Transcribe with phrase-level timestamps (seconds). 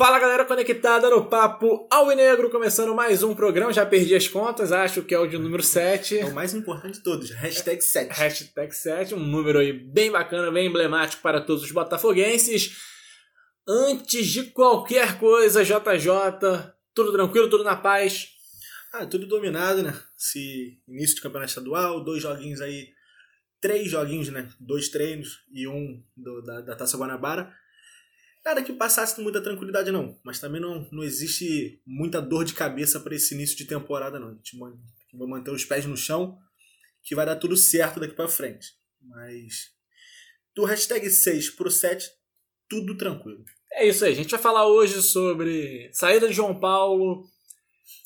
[0.00, 3.70] Fala galera conectada no Papo Alvinegro, começando mais um programa.
[3.70, 6.20] Já perdi as contas, acho que é o de número 7.
[6.20, 8.08] É o mais importante de todos, hashtag 7.
[8.10, 12.78] Hashtag 7, um número aí bem bacana, bem emblemático para todos os botafoguenses.
[13.68, 18.28] Antes de qualquer coisa, JJ, tudo tranquilo, tudo na paz?
[18.94, 19.94] Ah, tudo dominado, né?
[20.18, 22.88] Esse início de campeonato estadual, dois joguinhos aí,
[23.60, 24.48] três joguinhos, né?
[24.58, 27.54] Dois treinos e um do, da, da Taça Guanabara.
[28.44, 30.18] Nada que passasse muita tranquilidade, não.
[30.24, 34.30] Mas também não, não existe muita dor de cabeça para esse início de temporada, não.
[34.30, 36.38] A gente vai manter os pés no chão,
[37.02, 38.72] que vai dar tudo certo daqui para frente.
[39.02, 39.70] Mas
[40.54, 42.10] do hashtag 6 pro 7,
[42.68, 43.44] tudo tranquilo.
[43.72, 44.12] É isso aí.
[44.12, 47.24] A gente vai falar hoje sobre saída de João Paulo,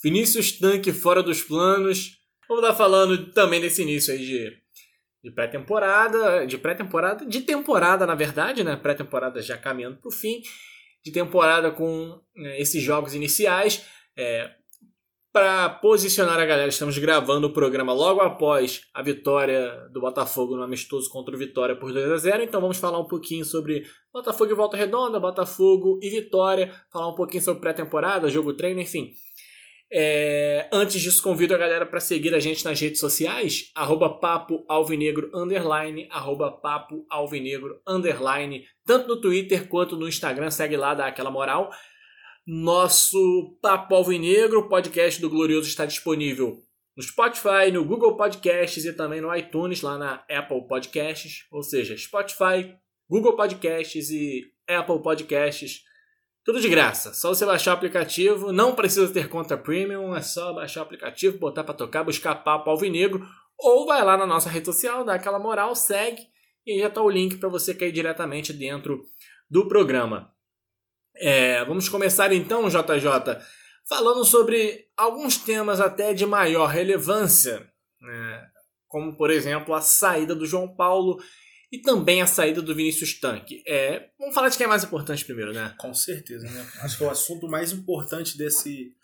[0.02, 2.18] Vinícius Tanque fora dos planos.
[2.48, 4.63] Vamos estar falando também desse início aí de
[5.24, 8.76] de pré-temporada, de pré-temporada, de temporada na verdade, né?
[8.76, 10.42] Pré-temporada já caminhando para o fim,
[11.02, 13.86] de temporada com né, esses jogos iniciais.
[14.18, 14.50] É,
[15.32, 20.62] para posicionar a galera, estamos gravando o programa logo após a vitória do Botafogo no
[20.62, 23.82] amistoso contra o Vitória por 2 a 0 Então vamos falar um pouquinho sobre
[24.12, 29.10] Botafogo e Volta Redonda, Botafogo e Vitória, falar um pouquinho sobre pré-temporada, jogo treino, enfim.
[29.92, 34.64] É, antes disso, convido a galera para seguir a gente nas redes sociais, arroba papo
[34.68, 41.06] alvinegro, underline, arroba papo alvinegro, underline, tanto no Twitter quanto no Instagram, segue lá, dá
[41.06, 41.70] aquela moral.
[42.46, 46.62] Nosso Papo Alvinegro, podcast do Glorioso, está disponível
[46.96, 51.96] no Spotify, no Google Podcasts e também no iTunes, lá na Apple Podcasts, ou seja,
[51.96, 52.76] Spotify,
[53.08, 55.82] Google Podcasts e Apple Podcasts
[56.44, 57.14] tudo de graça.
[57.14, 58.52] Só você baixar o aplicativo.
[58.52, 60.14] Não precisa ter conta premium.
[60.14, 63.26] É só baixar o aplicativo, botar para tocar, buscar papo alvinegro.
[63.58, 66.22] Ou vai lá na nossa rede social, dá aquela moral, segue.
[66.66, 69.04] E já está o link para você cair diretamente dentro
[69.50, 70.32] do programa.
[71.16, 73.38] É, vamos começar então, JJ,
[73.88, 77.70] falando sobre alguns temas até de maior relevância,
[78.00, 78.48] né?
[78.88, 81.18] como por exemplo a saída do João Paulo
[81.74, 83.60] e também a saída do Vinícius Tanque.
[83.66, 85.74] É, vamos falar de quem é mais importante primeiro, né?
[85.76, 86.70] Com certeza, né?
[86.80, 88.94] Acho que é o assunto mais importante desse,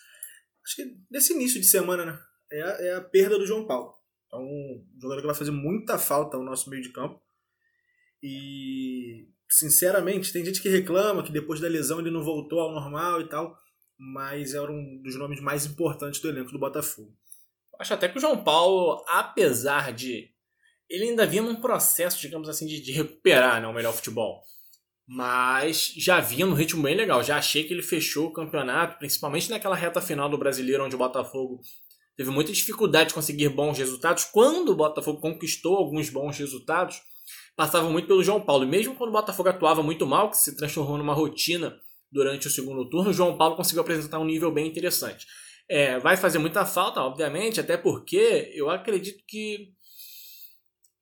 [0.64, 2.18] acho que desse início de semana, né?
[2.52, 3.92] É a, é a perda do João Paulo.
[4.32, 7.20] É um jogador que vai fazer muita falta ao nosso meio de campo.
[8.22, 13.20] E, sinceramente, tem gente que reclama que depois da lesão ele não voltou ao normal
[13.20, 13.58] e tal,
[13.98, 17.12] mas era um dos nomes mais importantes do elenco do Botafogo.
[17.80, 20.30] Acho até que o João Paulo, apesar de
[20.90, 24.42] ele ainda vinha num processo, digamos assim, de, de recuperar né, o melhor futebol.
[25.06, 27.22] Mas já vinha num ritmo bem legal.
[27.22, 30.98] Já achei que ele fechou o campeonato, principalmente naquela reta final do brasileiro, onde o
[30.98, 31.60] Botafogo
[32.16, 34.24] teve muita dificuldade de conseguir bons resultados.
[34.24, 37.00] Quando o Botafogo conquistou alguns bons resultados,
[37.56, 38.64] passava muito pelo João Paulo.
[38.64, 41.76] E mesmo quando o Botafogo atuava muito mal, que se transformou numa rotina
[42.10, 45.26] durante o segundo turno, o João Paulo conseguiu apresentar um nível bem interessante.
[45.68, 49.72] É, vai fazer muita falta, obviamente, até porque eu acredito que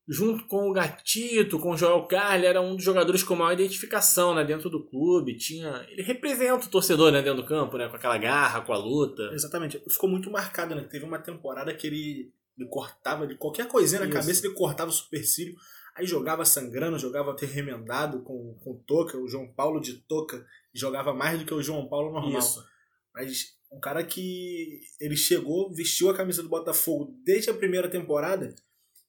[0.08, 4.34] junto com o Gatito, com o Joel Carli, era um dos jogadores com maior identificação
[4.34, 5.36] né, dentro do clube.
[5.36, 8.78] Tinha, ele representa o torcedor né, dentro do campo, né, com aquela garra, com a
[8.78, 9.22] luta.
[9.34, 9.82] Exatamente.
[9.86, 10.82] Ficou muito marcado, né?
[10.90, 14.14] Teve uma temporada que ele, ele cortava de qualquer coisinha na Isso.
[14.14, 15.54] cabeça, ele cortava o supercílio.
[15.94, 20.42] Aí jogava sangrando, jogava até remendado com, com toca, o João Paulo de toca,
[20.72, 22.38] jogava mais do que o João Paulo normal.
[22.38, 22.64] Isso.
[23.12, 28.54] Mas um cara que ele chegou, vestiu a camisa do Botafogo desde a primeira temporada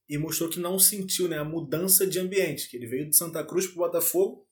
[0.10, 3.44] e mostrou que não sentiu né, a mudança de ambiente, que ele veio de Santa
[3.44, 4.48] Cruz para o Botafogo,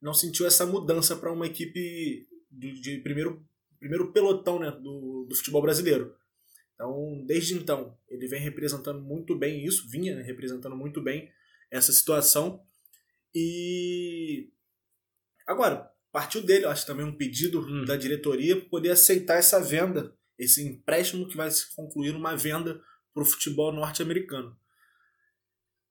[0.00, 3.46] não sentiu essa mudança para uma equipe de, de, primeiro,
[3.78, 6.16] primeiro pelotão né, do, do futebol brasileiro.
[6.74, 11.30] Então, desde então, ele vem representando muito bem isso, vinha né, representando muito bem
[11.70, 12.64] essa situação.
[13.34, 14.50] E
[15.46, 17.84] agora, partiu dele, acho também um pedido hum.
[17.84, 22.80] da diretoria para poder aceitar essa venda, esse empréstimo que vai se concluir numa venda
[23.12, 24.58] para o futebol norte-americano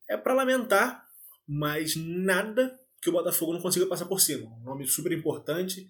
[0.10, 1.08] é para lamentar,
[1.48, 4.50] mas nada que o Botafogo não consiga passar por cima.
[4.50, 5.88] Um nome super importante,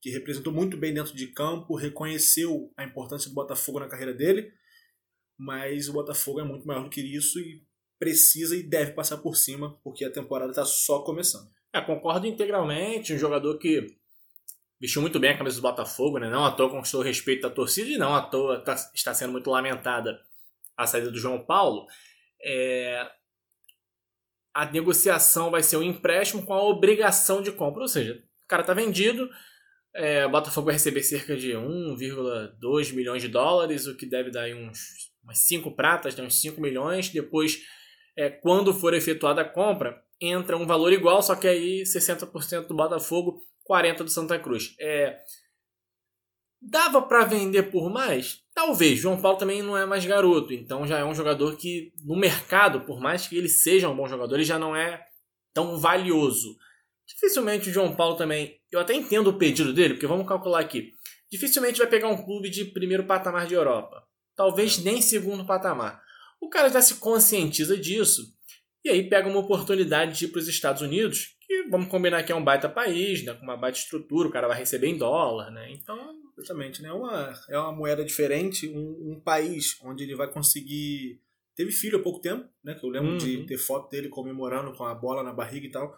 [0.00, 4.52] que representou muito bem dentro de campo, reconheceu a importância do Botafogo na carreira dele,
[5.38, 7.62] mas o Botafogo é muito maior do que isso e
[7.98, 11.50] precisa e deve passar por cima, porque a temporada está só começando.
[11.72, 13.12] É, concordo integralmente.
[13.12, 13.86] Um jogador que
[14.80, 16.28] vestiu muito bem a camisa do Botafogo, né?
[16.30, 19.32] não à toa conquistou o respeito da torcida e não à toa tá, está sendo
[19.32, 20.20] muito lamentada
[20.76, 21.86] a saída do João Paulo.
[22.42, 23.06] É,
[24.54, 27.82] a negociação vai ser um empréstimo com a obrigação de compra.
[27.82, 29.28] Ou seja, o cara está vendido,
[29.94, 34.48] é, o Botafogo vai receber cerca de 1,2 milhões de dólares, o que deve dar
[34.54, 37.10] uns umas 5 pratas, né, uns 5 milhões.
[37.10, 37.60] Depois,
[38.16, 42.74] é, quando for efetuada a compra, entra um valor igual, só que aí 60% do
[42.74, 44.74] Botafogo, 40 do Santa Cruz.
[44.80, 45.18] É,
[46.60, 48.42] dava para vender por mais?
[48.60, 48.98] Talvez.
[48.98, 52.82] João Paulo também não é mais garoto, então já é um jogador que no mercado,
[52.82, 55.02] por mais que ele seja um bom jogador, ele já não é
[55.54, 56.58] tão valioso.
[57.08, 58.60] Dificilmente o João Paulo também.
[58.70, 60.92] Eu até entendo o pedido dele, porque vamos calcular aqui.
[61.32, 64.04] Dificilmente vai pegar um clube de primeiro patamar de Europa.
[64.36, 64.82] Talvez é.
[64.82, 66.02] nem segundo patamar.
[66.38, 68.30] O cara já se conscientiza disso.
[68.84, 72.30] E aí pega uma oportunidade de ir para os Estados Unidos, que vamos combinar que
[72.30, 75.50] é um baita país, né, com uma baita estrutura, o cara vai receber em dólar,
[75.50, 75.72] né?
[75.72, 76.20] Então.
[76.38, 76.92] Justamente, né?
[76.92, 81.20] Uma, é uma moeda diferente, um, um país onde ele vai conseguir.
[81.54, 82.74] Teve filho há pouco tempo, né?
[82.74, 83.18] Que eu lembro uhum.
[83.18, 85.94] de ter foto dele comemorando com a bola na barriga e tal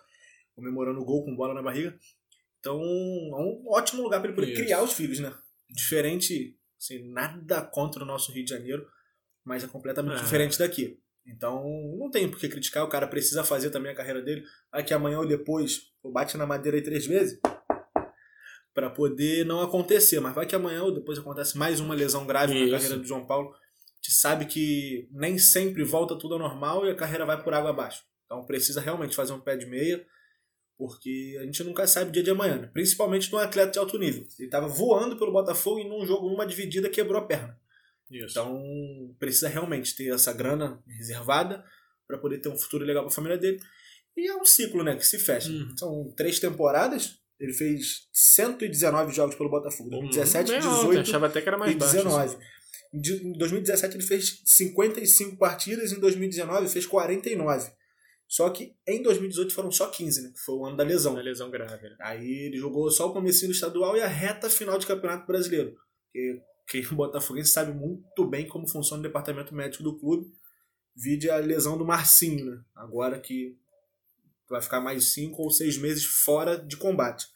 [0.54, 1.98] comemorando o gol com bola na barriga.
[2.60, 4.62] Então, é um ótimo lugar para ele poder Isso.
[4.62, 5.34] criar os filhos, né?
[5.68, 8.86] Diferente, assim, nada contra o nosso Rio de Janeiro,
[9.44, 10.22] mas é completamente é.
[10.22, 11.00] diferente daqui.
[11.26, 11.64] Então,
[11.98, 14.44] não tem por que criticar, o cara precisa fazer também a carreira dele.
[14.70, 17.38] Aqui amanhã ou depois, bate na madeira aí três vezes,
[18.74, 20.18] para poder não acontecer.
[20.20, 22.64] Mas vai que amanhã ou depois acontece mais uma lesão grave Isso.
[22.64, 23.50] na carreira do João Paulo.
[23.50, 27.54] A gente sabe que nem sempre volta tudo ao normal e a carreira vai por
[27.54, 28.02] água abaixo.
[28.26, 30.04] Então, precisa realmente fazer um pé de meia
[30.82, 32.66] porque a gente nunca sabe o dia de amanhã, né?
[32.72, 34.26] principalmente no atleta de alto nível.
[34.36, 37.56] Ele estava voando pelo Botafogo e num jogo, numa dividida, quebrou a perna.
[38.12, 38.38] Isso.
[38.38, 41.64] Então precisa realmente ter essa grana reservada
[42.06, 43.58] para poder ter um futuro legal para a família dele.
[44.16, 45.48] E é um ciclo né, que se fecha.
[45.48, 45.76] Uhum.
[45.76, 47.18] São três temporadas.
[47.40, 49.90] Ele fez 119 jogos pelo Botafogo.
[49.90, 52.36] 2017, uhum, 18 achava até que era mais e 19.
[52.94, 57.72] Em 2017 ele fez 55 partidas, em 2019 fez 49.
[58.28, 60.30] Só que em 2018 foram só 15, né?
[60.34, 61.14] Que foi o ano da lesão.
[61.14, 61.88] Da lesão grave.
[61.88, 61.96] Né?
[62.00, 65.74] Aí ele jogou só o comecinho do estadual e a reta final de campeonato brasileiro.
[66.04, 66.40] Porque
[66.72, 70.32] quem o Botafoguense sabe muito bem como funciona o departamento médico do clube.
[70.96, 72.64] Vide a lesão do Marcinho, né?
[72.74, 73.58] Agora que
[74.48, 77.26] vai ficar mais cinco ou seis meses fora de combate.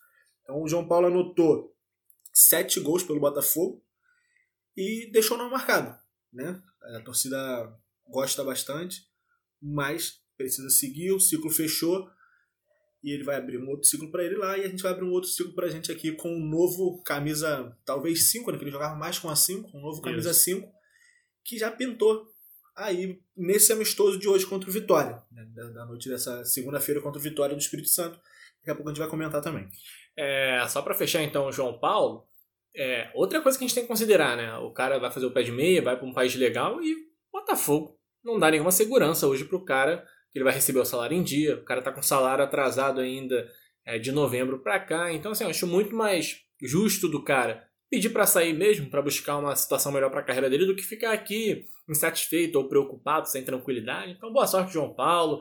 [0.43, 1.77] Então o João Paulo anotou
[2.33, 3.85] sete gols pelo Botafogo
[4.75, 5.99] e deixou não marcado.
[6.33, 6.59] Né?
[6.97, 7.79] A torcida
[8.09, 9.07] gosta bastante,
[9.61, 12.09] mas precisa seguir, o ciclo fechou
[13.07, 15.05] e ele vai abrir um outro ciclo para ele lá e a gente vai abrir
[15.05, 18.65] um outro ciclo para a gente aqui com um novo camisa, talvez 5, né, que
[18.65, 20.69] ele jogava mais com a 5, um novo camisa 5,
[21.45, 22.27] que já pintou
[22.75, 27.21] aí nesse amistoso de hoje contra o Vitória, né, da, da, noite dessa segunda-feira contra
[27.21, 28.19] o Vitória do Espírito Santo.
[28.59, 29.69] Daqui a pouco a gente vai comentar também.
[30.17, 32.27] É, só para fechar então o João Paulo,
[32.75, 34.53] é, outra coisa que a gente tem que considerar, né?
[34.57, 37.97] O cara vai fazer o pé de meia, vai para um país legal e Botafogo
[38.25, 40.05] não dá nenhuma segurança hoje para o cara
[40.39, 43.51] ele vai receber o salário em dia, o cara está com salário atrasado ainda
[43.85, 45.13] é, de novembro para cá.
[45.13, 49.39] Então, assim, eu acho muito mais justo do cara pedir para sair mesmo, para buscar
[49.39, 53.45] uma situação melhor para a carreira dele, do que ficar aqui insatisfeito ou preocupado, sem
[53.45, 54.13] tranquilidade.
[54.13, 55.41] Então, boa sorte, João Paulo.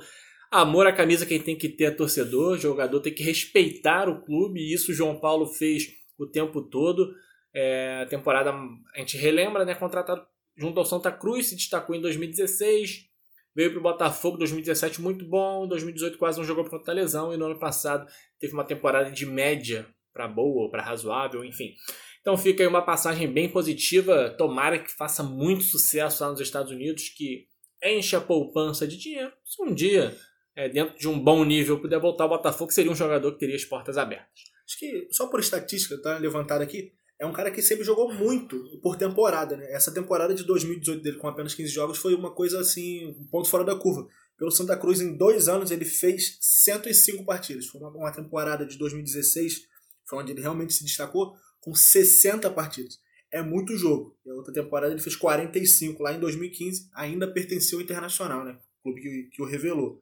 [0.52, 4.60] Amor à camisa quem tem que ter é torcedor, jogador tem que respeitar o clube,
[4.60, 5.88] e isso o João Paulo fez
[6.18, 7.14] o tempo todo.
[7.54, 10.26] É, a temporada, a gente relembra, né, contratado
[10.56, 13.10] junto ao Santa Cruz, se destacou em 2016,
[13.56, 17.34] Veio para o Botafogo 2017 muito bom, 2018 quase não jogou por conta da lesão
[17.34, 18.06] e no ano passado
[18.38, 21.74] teve uma temporada de média para boa, para razoável, enfim.
[22.22, 24.30] Então fica aí uma passagem bem positiva.
[24.38, 27.48] Tomara que faça muito sucesso lá nos Estados Unidos, que
[27.84, 29.32] enche a poupança de dinheiro.
[29.44, 30.18] Se um dia,
[30.56, 33.56] é, dentro de um bom nível, puder voltar ao Botafogo, seria um jogador que teria
[33.56, 34.44] as portas abertas.
[34.68, 38.80] Acho que, só por estatística, tá levantado aqui, é um cara que sempre jogou muito
[38.82, 39.72] por temporada, né?
[39.72, 43.50] Essa temporada de 2018 dele com apenas 15 jogos foi uma coisa assim, um ponto
[43.50, 44.08] fora da curva.
[44.38, 47.68] Pelo Santa Cruz, em dois anos, ele fez 105 partidas.
[47.68, 49.62] Foi uma, uma temporada de 2016,
[50.06, 53.00] foi onde ele realmente se destacou, com 60 partidas.
[53.32, 54.18] É muito jogo.
[54.26, 58.60] E a outra temporada ele fez 45, lá em 2015, ainda pertenceu ao Internacional, né?
[58.80, 60.02] O clube que, que o revelou.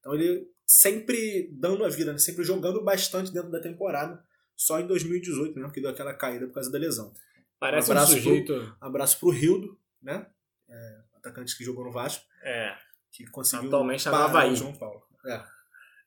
[0.00, 2.18] Então ele sempre dando a vida, né?
[2.18, 4.22] sempre jogando bastante dentro da temporada
[4.58, 7.14] só em 2018 mesmo que deu aquela caída por causa da lesão.
[7.60, 8.54] Parece um, abraço um sujeito.
[8.54, 10.26] Pro, abraço pro Rildo, né?
[10.68, 12.24] É, atacante que jogou no Vasco.
[12.42, 12.76] É.
[13.12, 13.68] Que conseguiu.
[13.68, 14.54] Atualmente no Havaí.
[14.56, 15.02] João Paulo.
[15.24, 15.44] É.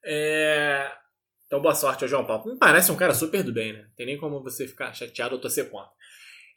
[0.06, 0.92] é.
[1.46, 2.52] Então, boa sorte ao João Paulo.
[2.52, 3.90] Me parece um cara super do bem, né?
[3.96, 5.92] Tem nem como você ficar chateado ou torcer contra.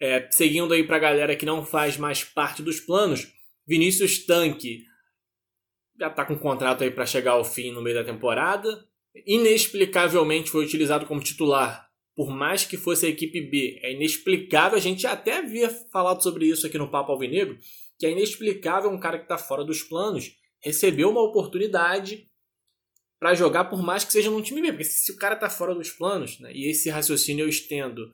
[0.00, 3.32] É, seguindo aí pra galera que não faz mais parte dos planos,
[3.66, 4.84] Vinícius Tanque
[5.98, 8.84] já tá com contrato aí para chegar ao fim no meio da temporada.
[9.26, 14.78] Inexplicavelmente foi utilizado como titular por mais que fosse a equipe B, é inexplicável.
[14.78, 17.58] A gente até havia falado sobre isso aqui no Papo Alvinegro,
[17.98, 22.30] que é inexplicável um cara que está fora dos planos receber uma oportunidade
[23.18, 24.68] para jogar, por mais que seja num time B.
[24.68, 28.12] Porque se o cara está fora dos planos, né, e esse raciocínio eu estendo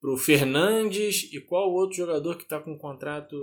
[0.00, 3.36] para o Fernandes e qual outro jogador que está com um contrato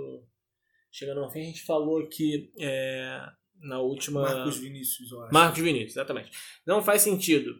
[0.90, 3.22] chegando ao fim, a gente falou aqui é,
[3.60, 4.22] na última.
[4.22, 5.34] Marcos Vinícius, eu acho.
[5.34, 6.30] Marcos Vinícius, exatamente.
[6.66, 7.58] Não faz sentido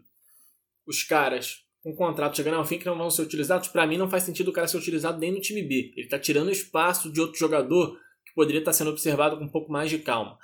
[0.87, 4.09] os caras com contrato chegando ao fim que não vão ser utilizados, para mim não
[4.09, 5.93] faz sentido o cara ser utilizado nem no time B.
[5.97, 9.49] Ele está tirando espaço de outro jogador que poderia estar tá sendo observado com um
[9.49, 10.39] pouco mais de calma.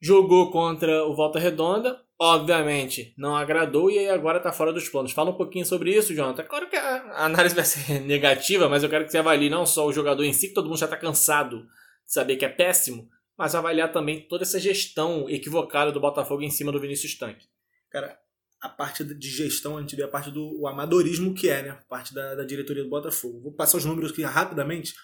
[0.00, 5.12] Jogou contra o Volta Redonda, obviamente não agradou e aí agora está fora dos planos.
[5.12, 6.44] Fala um pouquinho sobre isso, Jonathan.
[6.44, 9.86] Claro que a análise vai ser negativa, mas eu quero que você avalie não só
[9.86, 13.08] o jogador em si, que todo mundo já está cansado de saber que é péssimo,
[13.36, 17.46] mas avaliar também toda essa gestão equivocada do Botafogo em cima do Vinícius Tanque.
[17.90, 18.18] Cara,
[18.60, 21.70] a parte de gestão, a gente vê a parte do amadorismo que é, né?
[21.70, 23.40] A parte da, da diretoria do Botafogo.
[23.40, 24.94] Vou passar os números aqui rapidamente.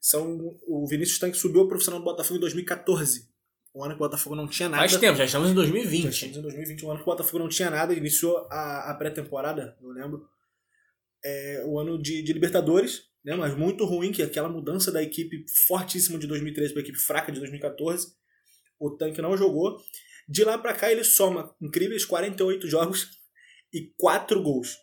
[0.00, 3.28] São, o Vinícius Tanque subiu ao profissional do Botafogo em 2014.
[3.74, 4.88] Um ano que o Botafogo não tinha nada.
[4.88, 6.02] Faz tempo, já estamos em 2020.
[6.04, 7.92] Já estamos em 2020, um ano que o Botafogo não tinha nada.
[7.92, 10.28] Iniciou a, a pré-temporada, eu lembro.
[11.24, 13.34] É, o ano de, de Libertadores, né?
[13.34, 17.32] Mas muito ruim, que aquela mudança da equipe fortíssima de 2013 para a equipe fraca
[17.32, 18.12] de 2014.
[18.78, 19.80] O Tanque não jogou.
[20.28, 23.10] De lá para cá ele soma incríveis 48 jogos
[23.72, 24.76] e 4 gols.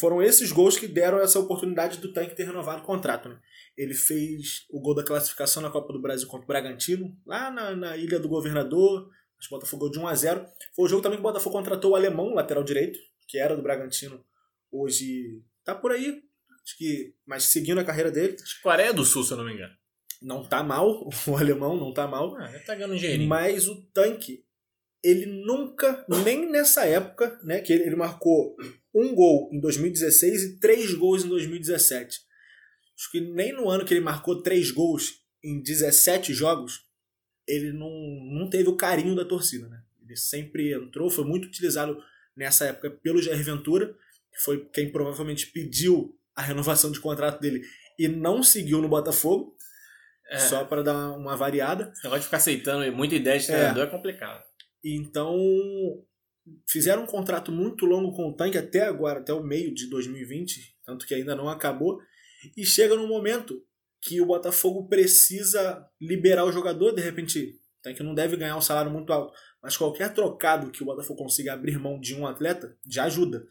[0.00, 3.28] Foram esses gols que deram essa oportunidade do Tanque ter renovado o contrato.
[3.28, 3.38] Né?
[3.76, 7.76] Ele fez o gol da classificação na Copa do Brasil contra o Bragantino, lá na,
[7.76, 9.08] na Ilha do Governador.
[9.38, 11.56] Acho que o Botafogo de 1 a 0 Foi o jogo também que o Botafogo
[11.56, 14.24] contratou o alemão, lateral direito, que era do Bragantino.
[14.72, 16.25] Hoje tá por aí.
[16.66, 18.36] Acho que, mas seguindo a carreira dele.
[18.42, 19.74] Acho que Coreia do Sul, se eu não me engano.
[20.20, 22.36] Não tá mal, o alemão não tá mal.
[22.36, 23.28] Ah, tá ganhando dinheirinho.
[23.28, 24.44] Mas o tanque
[25.06, 28.56] ele nunca, nem nessa época, né, que ele, marcou
[28.92, 32.20] um gol em 2016 e três gols em 2017.
[32.98, 36.86] Acho que nem no ano que ele marcou três gols em 17 jogos,
[37.46, 37.90] ele não,
[38.32, 39.68] não teve o carinho da torcida.
[39.68, 39.80] Né?
[40.02, 42.02] Ele sempre entrou, foi muito utilizado
[42.34, 43.94] nessa época pelo Jair Ventura,
[44.32, 47.62] que foi quem provavelmente pediu a renovação de contrato dele
[47.98, 49.56] e não seguiu no Botafogo.
[50.28, 50.38] É.
[50.38, 51.92] Só para dar uma variada.
[51.94, 53.46] Você pode ficar aceitando muita ideia de é.
[53.46, 54.42] treinador é, é complicado.
[54.84, 55.36] Então,
[56.68, 60.76] fizeram um contrato muito longo com o Tanque até agora, até o meio de 2020,
[60.84, 62.00] tanto que ainda não acabou.
[62.56, 63.64] E chega num momento
[64.00, 68.60] que o Botafogo precisa liberar o jogador, de repente, o Tanque não deve ganhar um
[68.60, 72.76] salário muito alto, mas qualquer trocado que o Botafogo consiga abrir mão de um atleta
[72.88, 73.46] já ajuda.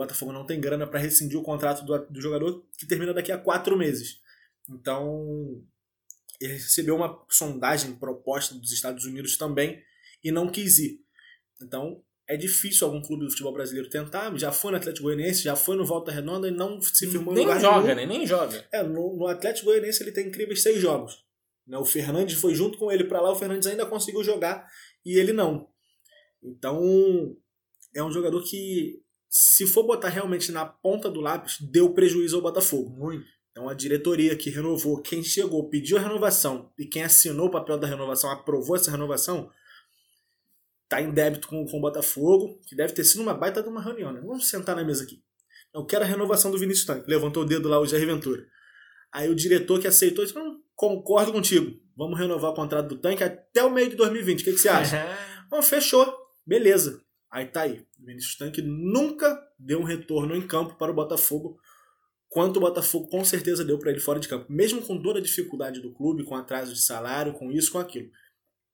[0.00, 3.38] Botafogo não tem grana para rescindir o contrato do, do jogador, que termina daqui a
[3.38, 4.18] quatro meses.
[4.68, 5.62] Então,
[6.40, 9.82] ele recebeu uma sondagem proposta dos Estados Unidos também
[10.22, 11.00] e não quis ir.
[11.60, 14.34] Então, é difícil algum clube do futebol brasileiro tentar.
[14.38, 17.42] Já foi no Atlético Goianiense, já foi no Volta Redonda e não se firmou nem
[17.42, 18.08] em lugar joga, nenhum.
[18.08, 18.18] né?
[18.18, 18.68] Nem joga.
[18.72, 21.24] É, no, no Atlético Goianiense ele tem incríveis seis jogos.
[21.66, 21.76] Né?
[21.76, 24.66] O Fernandes foi junto com ele para lá, o Fernandes ainda conseguiu jogar
[25.04, 25.68] e ele não.
[26.42, 27.36] Então,
[27.94, 32.42] é um jogador que, se for botar realmente na ponta do lápis, deu prejuízo ao
[32.42, 32.90] Botafogo.
[32.90, 33.24] Muito.
[33.52, 37.78] Então a diretoria que renovou, quem chegou, pediu a renovação e quem assinou o papel
[37.78, 39.48] da renovação, aprovou essa renovação,
[40.88, 43.80] tá em débito com, com o Botafogo, que deve ter sido uma baita de uma
[43.80, 44.20] reunião, né?
[44.20, 45.22] Vamos sentar na mesa aqui.
[45.72, 47.08] Eu quero a renovação do Vinícius Tanque.
[47.08, 48.44] Levantou o dedo lá o Jair Ventura.
[49.12, 51.78] Aí o diretor que aceitou disse: não, concordo contigo.
[51.96, 54.40] Vamos renovar o contrato do tanque até o meio de 2020.
[54.40, 55.06] O que, que você acha?
[55.48, 56.12] Bom, fechou.
[56.44, 57.00] Beleza.
[57.30, 57.86] Aí tá aí.
[57.98, 61.58] O Vinícius Tanque nunca deu um retorno em campo para o Botafogo,
[62.28, 64.46] quanto o Botafogo com certeza deu para ele fora de campo.
[64.50, 68.10] Mesmo com toda a dificuldade do clube, com atraso de salário, com isso, com aquilo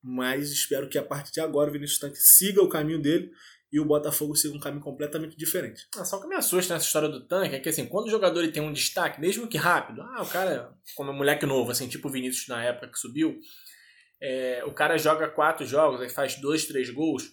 [0.06, 3.32] mas espero que a partir de agora o Vinícius Tanque siga o caminho dele
[3.72, 5.88] e o Botafogo siga um caminho completamente diferente.
[5.96, 8.40] Ah, só que me assusta nessa história do tanque é que assim, quando o jogador
[8.40, 11.88] ele tem um destaque, mesmo que rápido, ah, o cara, como um moleque novo, assim,
[11.88, 13.36] tipo o Vinícius na época que subiu,
[14.22, 17.24] é, o cara joga quatro jogos, aí faz dois, três gols,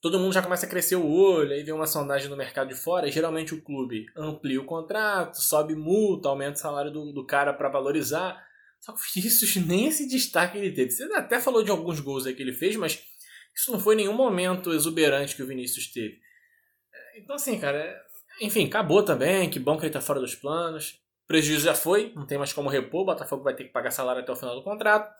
[0.00, 2.74] todo mundo já começa a crescer o olho, aí vem uma sondagem no mercado de
[2.74, 7.26] fora, e geralmente o clube amplia o contrato, sobe multa, aumenta o salário do, do
[7.26, 8.42] cara para valorizar.
[8.80, 10.90] Só que o Vinícius nem esse destaque ele teve.
[10.90, 13.02] Você até falou de alguns gols aí que ele fez, mas
[13.54, 16.18] isso não foi nenhum momento exuberante que o Vinícius teve.
[17.16, 17.94] Então, assim, cara,
[18.40, 19.50] enfim, acabou também.
[19.50, 20.98] Que bom que ele tá fora dos planos.
[21.26, 23.02] Prejuízo já foi, não tem mais como repor.
[23.02, 25.12] O Botafogo vai ter que pagar salário até o final do contrato.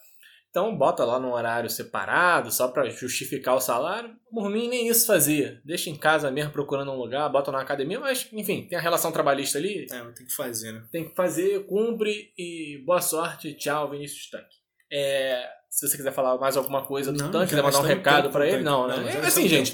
[0.50, 4.16] Então bota lá num horário separado, só para justificar o salário.
[4.32, 5.60] Por mim, nem isso fazia.
[5.64, 9.12] Deixa em casa mesmo procurando um lugar, bota na academia, mas enfim, tem a relação
[9.12, 9.86] trabalhista ali.
[9.90, 10.82] É, tem que fazer, né?
[10.90, 13.54] Tem que fazer, cumpre e boa sorte.
[13.54, 14.56] Tchau, Vinícius Tanque.
[14.92, 18.30] É, se você quiser falar mais alguma coisa do não, Tanque, quiser mandar um recado
[18.30, 18.96] para ele, não, né?
[18.96, 19.72] Não, é, assim, gente.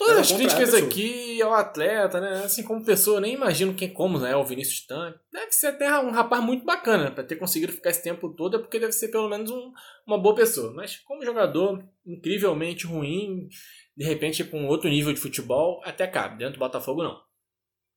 [0.00, 2.42] Todas as críticas aqui ao atleta, né?
[2.42, 5.18] Assim, como pessoa, nem imagino quem, como né, o Vinícius Tanque.
[5.30, 7.10] Deve ser até um rapaz muito bacana, né?
[7.10, 9.70] Pra ter conseguido ficar esse tempo todo, é porque deve ser pelo menos um,
[10.06, 10.72] uma boa pessoa.
[10.72, 13.46] Mas como jogador incrivelmente ruim,
[13.94, 16.38] de repente com outro nível de futebol, até cabe.
[16.38, 17.20] Dentro do Botafogo, não.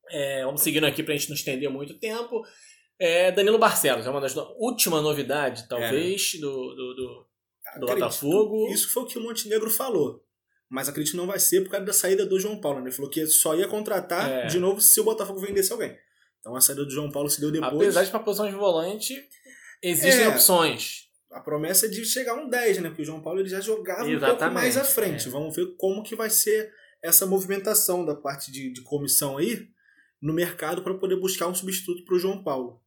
[0.10, 2.42] É, vamos seguindo aqui pra gente não estender muito tempo.
[3.00, 4.54] É, Danilo Barcelos, é uma das no...
[4.60, 6.42] última novidade, talvez, é.
[6.42, 7.28] do, do, do,
[7.80, 8.68] do Botafogo.
[8.74, 10.22] Isso foi o que o Montenegro falou
[10.74, 12.80] Mas acredito que não vai ser por causa da saída do João Paulo.
[12.80, 12.88] Né?
[12.88, 14.48] Ele falou que só ia contratar É.
[14.48, 15.96] de novo se o Botafogo vendesse alguém.
[16.40, 17.74] Então a saída do João Paulo se deu depois.
[17.76, 19.14] Apesar de pra posição de volante,
[19.84, 20.30] existem É.
[20.30, 21.04] opções.
[21.32, 22.90] A promessa é de chegar um 10, né?
[22.90, 25.28] Porque o João Paulo ele já jogava um pouco Exatamente, mais à frente.
[25.28, 25.32] é.
[25.32, 29.68] Vamos ver como que vai ser essa movimentação da parte de, de comissão aí
[30.20, 32.82] no mercado para poder buscar um substituto para o João Paulo.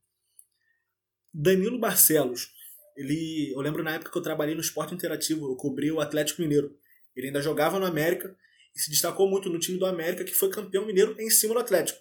[1.33, 2.49] Danilo Barcelos.
[2.97, 6.41] Ele, eu lembro na época que eu trabalhei no esporte interativo, eu cobri o Atlético
[6.43, 6.75] Mineiro.
[7.17, 8.37] Ele ainda jogava no América
[8.75, 11.61] e se destacou muito no time do América, que foi campeão mineiro em cima do
[11.61, 11.99] Atlético.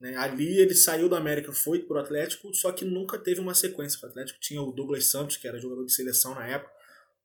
[0.00, 0.16] né?
[0.16, 3.98] Ali ele saiu do América, foi pro Atlético, só que nunca teve uma sequência.
[4.02, 6.72] O Atlético tinha o Douglas Santos, que era jogador de seleção na época.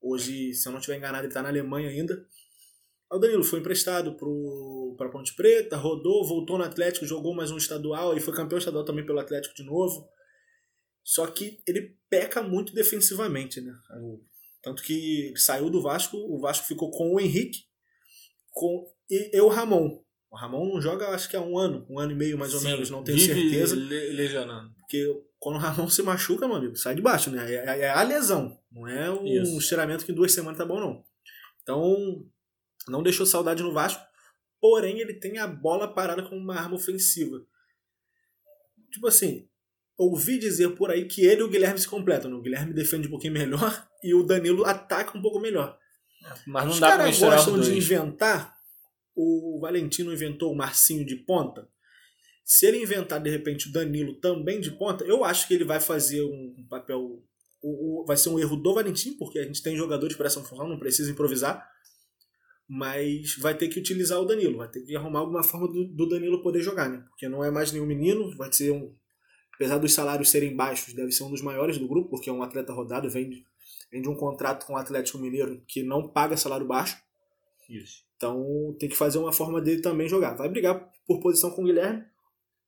[0.01, 2.23] Hoje, se eu não estiver enganado, ele está na Alemanha ainda.
[3.11, 4.15] O Danilo foi emprestado
[4.97, 8.83] para Ponte Preta, rodou, voltou no Atlético, jogou mais um estadual e foi campeão estadual
[8.83, 10.07] também pelo Atlético de novo.
[11.03, 13.73] Só que ele peca muito defensivamente, né?
[14.65, 17.59] Tanto que saiu do Vasco, o Vasco ficou com o Henrique
[18.51, 20.03] com, e, e o Ramon.
[20.31, 22.59] O Ramon não joga, acho que há um ano, um ano e meio mais ou
[22.59, 23.75] Sim, menos, não tenho certeza.
[23.75, 24.73] le- lesionando.
[24.79, 25.05] Porque
[25.37, 27.45] quando o Ramon se machuca, meu amigo, sai de baixo, né?
[27.49, 29.57] É, é- é a lesão, não é um Isso.
[29.59, 31.03] estiramento que em duas semanas tá bom, não.
[31.61, 32.25] Então,
[32.87, 34.03] não deixou saudade no Vasco,
[34.59, 37.37] porém ele tem a bola parada como uma arma ofensiva.
[38.91, 39.47] Tipo assim,
[39.97, 42.31] ouvi dizer por aí que ele e o Guilherme se completam.
[42.31, 42.35] né?
[42.37, 45.77] O Guilherme defende um pouquinho melhor e o Danilo ataca um pouco melhor.
[46.45, 48.55] Mas não Os dá pra caras misturar os gostam de inventar.
[49.15, 51.67] O Valentino inventou o Marcinho de ponta.
[52.43, 55.79] Se ele inventar, de repente, o Danilo também de ponta, eu acho que ele vai
[55.79, 57.23] fazer um papel.
[58.05, 60.77] vai ser um erro do Valentim, porque a gente tem jogadores para essa função, não
[60.77, 61.67] precisa improvisar.
[62.67, 66.09] Mas vai ter que utilizar o Danilo, vai ter que arrumar alguma forma do, do
[66.09, 67.03] Danilo poder jogar, né?
[67.09, 68.95] Porque não é mais nenhum menino, vai ser um.
[69.53, 72.43] Apesar dos salários serem baixos, deve ser um dos maiores do grupo, porque é um
[72.43, 73.45] atleta rodado, vem
[73.95, 77.01] de, vem de um contrato com o Atlético Mineiro que não paga salário baixo.
[77.69, 78.03] Isso.
[78.17, 80.35] Então tem que fazer uma forma dele também jogar.
[80.35, 82.03] Vai brigar por posição com o Guilherme.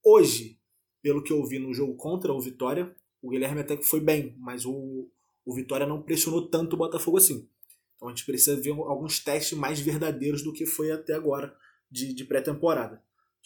[0.04, 0.60] Hoje,
[1.02, 4.36] pelo que eu vi no jogo contra o Vitória, o Guilherme até que foi bem,
[4.40, 5.10] mas o,
[5.46, 7.48] o Vitória não pressionou tanto o Botafogo assim.
[7.96, 11.56] Então a gente precisa ver alguns testes mais verdadeiros do que foi até agora
[11.90, 13.02] de, de pré-temporada.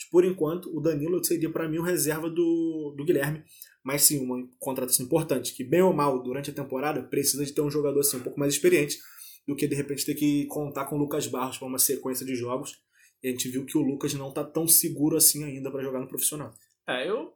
[0.09, 3.43] Por enquanto, o Danilo seria para mim o reserva do, do Guilherme,
[3.83, 7.61] mas sim, uma contratação importante, que bem ou mal, durante a temporada, precisa de ter
[7.61, 8.99] um jogador assim, um pouco mais experiente
[9.47, 12.35] do que de repente ter que contar com o Lucas Barros para uma sequência de
[12.35, 12.79] jogos.
[13.23, 15.99] E a gente viu que o Lucas não tá tão seguro assim ainda para jogar
[15.99, 16.53] no profissional.
[16.87, 17.33] É, eu,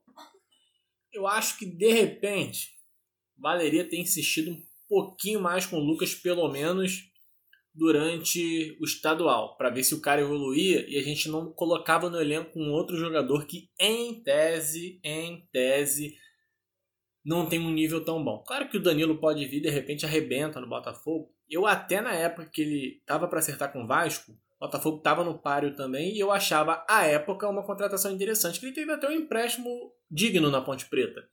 [1.14, 2.76] eu acho que de repente
[3.38, 7.12] valeria ter insistido um pouquinho mais com o Lucas, pelo menos
[7.74, 12.20] durante o estadual, para ver se o cara evoluía e a gente não colocava no
[12.20, 16.16] elenco um outro jogador que, em tese, em tese,
[17.26, 18.44] não tem um nível tão bom.
[18.46, 21.34] Claro que o Danilo pode vir de repente arrebenta no Botafogo.
[21.50, 25.24] Eu até na época que ele tava para acertar com o Vasco, o Botafogo tava
[25.24, 29.10] no páreo também e eu achava à época uma contratação interessante, que ele teve até
[29.10, 29.70] um empréstimo
[30.10, 31.28] digno na Ponte Preta.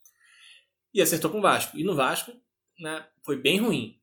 [0.95, 1.77] E acertou com o Vasco.
[1.79, 2.33] E no Vasco,
[2.81, 3.99] né, foi bem ruim.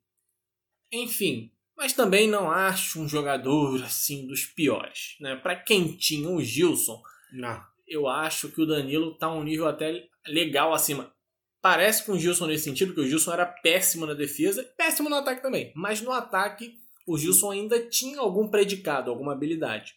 [0.92, 5.36] Enfim, mas também não acho um jogador assim dos piores, né?
[5.36, 7.64] Para quem tinha o Gilson, Não.
[7.88, 11.14] eu acho que o Danilo tá um nível até legal acima.
[11.62, 15.16] Parece com o Gilson nesse sentido, porque o Gilson era péssimo na defesa, péssimo no
[15.16, 15.74] ataque também.
[15.76, 19.94] Mas no ataque, o Gilson ainda tinha algum predicado, alguma habilidade.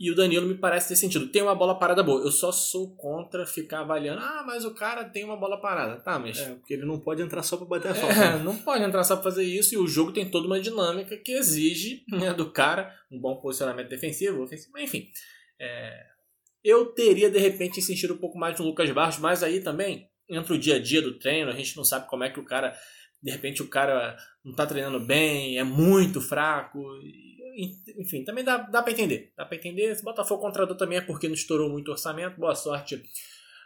[0.00, 1.26] E o Danilo me parece ter sentido.
[1.26, 2.22] Tem uma bola parada boa.
[2.22, 4.20] Eu só sou contra ficar avaliando.
[4.22, 6.00] Ah, mas o cara tem uma bola parada.
[6.00, 6.38] Tá, mas.
[6.38, 8.14] É, porque ele não pode entrar só para bater a falta.
[8.14, 9.74] É, não pode entrar só pra fazer isso.
[9.74, 13.88] E o jogo tem toda uma dinâmica que exige né, do cara um bom posicionamento
[13.88, 15.08] defensivo, ofensivo, enfim.
[15.60, 16.06] É,
[16.62, 20.54] eu teria de repente insistido um pouco mais no Lucas Barros, mas aí também entra
[20.54, 22.76] o dia a dia do treino, a gente não sabe como é que o cara,
[23.22, 26.82] de repente o cara não tá treinando bem, é muito fraco,
[27.98, 31.00] enfim, também dá, dá para entender, dá para entender, se o Botafogo contratou também é
[31.00, 33.02] porque não estourou muito orçamento, boa sorte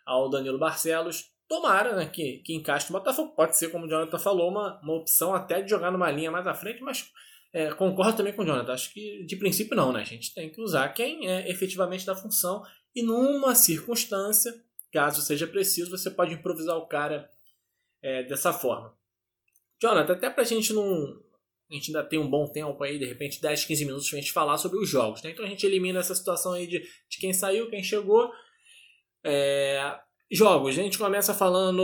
[0.06, 4.18] ao Danilo Barcelos, tomara né, que, que encaixe no Botafogo, pode ser, como o Jonathan
[4.18, 7.10] falou, uma, uma opção até de jogar numa linha mais à frente, mas
[7.52, 10.50] é, concordo também com o Jonathan, acho que de princípio não, né, a gente tem
[10.50, 12.62] que usar quem é efetivamente da função,
[12.94, 14.52] e numa circunstância
[14.92, 17.28] caso seja preciso, você pode improvisar o cara
[18.02, 18.94] é, dessa forma.
[19.80, 21.20] Jonathan, até pra gente não.
[21.70, 24.30] A gente ainda tem um bom tempo aí, de repente 10, 15 minutos pra gente
[24.32, 25.22] falar sobre os jogos.
[25.22, 25.30] Né?
[25.30, 28.30] Então a gente elimina essa situação aí de, de quem saiu, quem chegou.
[29.24, 29.98] É,
[30.30, 31.82] jogos, a gente começa falando.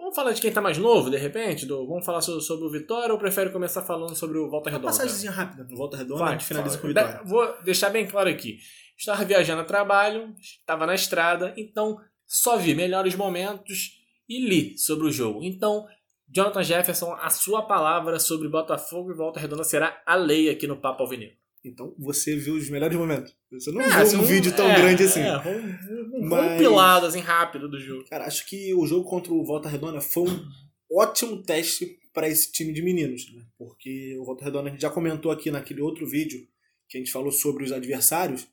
[0.00, 1.64] Vamos falar de quem tá mais novo, de repente?
[1.66, 4.76] Do, vamos falar so- sobre o Vitória ou prefere começar falando sobre o Volta Uma
[4.76, 4.92] Redonda?
[4.92, 7.18] passagemzinha rápida no Volta Redonda, Vai, a gente finaliza com vitória.
[7.22, 8.58] De- Vou deixar bem claro aqui.
[8.96, 11.96] Estava viajando a trabalho, estava na estrada, então
[12.28, 15.42] só vi melhores momentos e li sobre o jogo.
[15.42, 15.86] Então,
[16.28, 20.76] Jonathan Jefferson, a sua palavra sobre Botafogo e Volta Redonda será a lei aqui no
[20.76, 21.36] Papo Alvinegro.
[21.64, 23.34] Então você viu os melhores momentos.
[23.50, 25.20] Você não é, viu um, um, vídeo tão é, grande assim.
[25.20, 28.04] É, um, um Mas, compilado assim rápido do jogo.
[28.04, 30.48] Cara, acho que o jogo contra o Volta Redonda foi um
[30.92, 33.42] ótimo teste para esse time de meninos, né?
[33.56, 36.46] Porque o Volta Redonda a gente já comentou aqui naquele outro vídeo
[36.88, 38.46] que a gente falou sobre os adversários,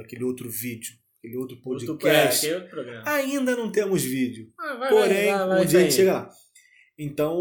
[0.00, 0.94] aquele outro vídeo,
[1.26, 2.52] aquele outro podcast.
[2.52, 4.52] Outro, é, outro Ainda não temos vídeo.
[4.58, 6.30] Ah, vai, Porém, vai, vai, um dia a gente chega lá.
[6.98, 7.36] Então,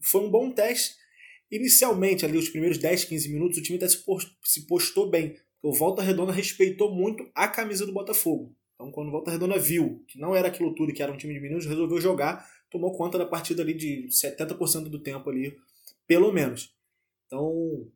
[0.00, 0.96] foi um bom teste.
[1.50, 5.36] Inicialmente, ali, os primeiros 10, 15 minutos, o time até se postou bem.
[5.62, 8.54] O Volta Redonda respeitou muito a camisa do Botafogo.
[8.74, 11.34] Então, quando o Volta Redonda viu que não era aquilo tudo, que era um time
[11.34, 15.56] de meninos, resolveu jogar, tomou conta da partida ali de 70% do tempo ali,
[16.06, 16.72] pelo menos.
[17.26, 17.90] Então,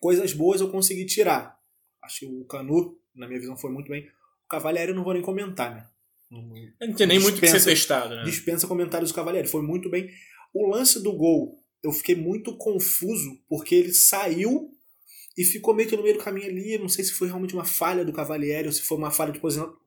[0.00, 1.58] coisas boas eu consegui tirar.
[2.02, 4.02] Acho que o Canu, na minha visão, foi muito bem.
[4.44, 5.88] O Cavalieri eu não vou nem comentar, né?
[6.30, 8.24] Não, não tem nem dispensa, muito que ser testado, né?
[8.24, 9.48] Dispensa comentários do Cavalieri.
[9.48, 10.10] Foi muito bem.
[10.54, 14.70] O lance do gol, eu fiquei muito confuso, porque ele saiu
[15.36, 16.78] e ficou meio que no meio do caminho ali.
[16.78, 19.40] Não sei se foi realmente uma falha do Cavalieri ou se foi uma falha de
[19.40, 19.78] posicionamento,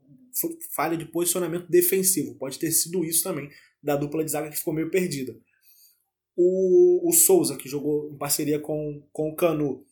[0.75, 2.37] falha de posicionamento defensivo.
[2.37, 3.49] Pode ter sido isso também,
[3.81, 5.35] da dupla de zaga que ficou meio perdida.
[6.35, 9.85] O, o Souza, que jogou em parceria com, com o Canu,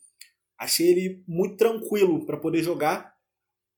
[0.58, 3.14] achei ele muito tranquilo para poder jogar,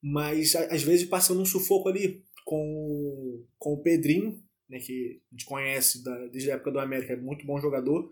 [0.02, 5.46] mas às vezes passando um sufoco ali com, com o Pedrinho, né, que a gente
[5.46, 8.12] conhece da, desde a época do América, é muito bom jogador,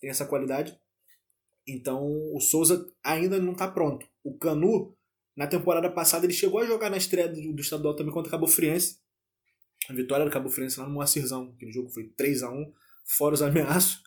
[0.00, 0.76] tem essa qualidade.
[1.66, 4.06] Então o Souza ainda não está pronto.
[4.24, 4.96] O Canu,
[5.36, 8.30] na temporada passada, ele chegou a jogar na estreia do, do estadual também contra o
[8.30, 8.98] Cabo Friense.
[9.88, 11.52] A vitória do Cabo Friense lá no Moacirzão.
[11.54, 12.72] Aquele jogo foi 3 a 1
[13.04, 14.02] fora os ameaços.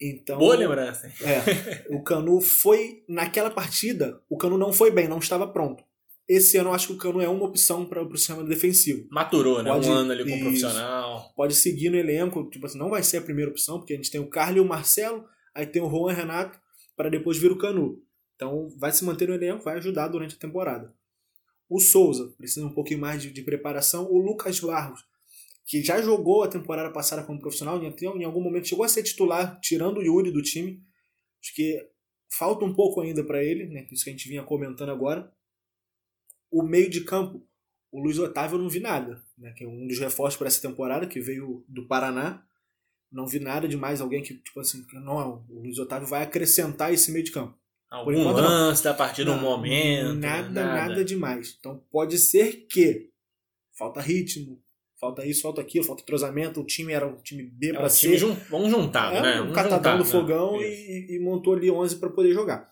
[0.00, 1.12] Então, Boa lembrança.
[1.20, 5.84] É, o Canu foi naquela partida, o Canu não foi bem, não estava pronto.
[6.30, 9.04] Esse ano eu acho que o Cano é uma opção para o sistema defensivo.
[9.10, 9.72] Maturou, né?
[9.72, 11.32] Pode, um ano ali com profissional.
[11.34, 14.12] Pode seguir no elenco, tipo assim, não vai ser a primeira opção, porque a gente
[14.12, 16.56] tem o Carlos e o Marcelo, aí tem o Juan Renato,
[16.96, 18.00] para depois vir o Canu.
[18.36, 20.94] Então vai se manter no elenco, vai ajudar durante a temporada.
[21.68, 24.08] O Souza precisa um pouquinho mais de, de preparação.
[24.08, 25.00] O Lucas Barros,
[25.66, 29.58] que já jogou a temporada passada como profissional, em algum momento chegou a ser titular,
[29.60, 30.80] tirando o Yuri do time.
[31.42, 31.84] Acho que
[32.38, 33.88] falta um pouco ainda para ele, né?
[33.90, 35.28] Isso que a gente vinha comentando agora
[36.50, 37.46] o meio de campo,
[37.92, 39.52] o Luiz Otávio eu não vi nada, né?
[39.52, 42.42] Que é um dos reforços para essa temporada que veio do Paraná.
[43.10, 47.10] Não vi nada demais, alguém que, tipo assim, não, o Luiz Otávio vai acrescentar esse
[47.10, 47.58] meio de campo.
[47.90, 50.14] Algum enquanto, lance a partir do momento.
[50.14, 51.56] Nada, nada, nada demais.
[51.58, 53.10] Então pode ser que
[53.76, 54.62] falta ritmo,
[55.00, 56.60] falta isso, falta aquilo, falta entrosamento.
[56.60, 58.16] O time era um time B é para C.
[58.16, 58.36] Jun...
[58.48, 59.40] Vamos juntar, é, né?
[59.40, 60.10] Um catadão do né?
[60.10, 62.70] fogão e, e, montou ali 11 para poder jogar.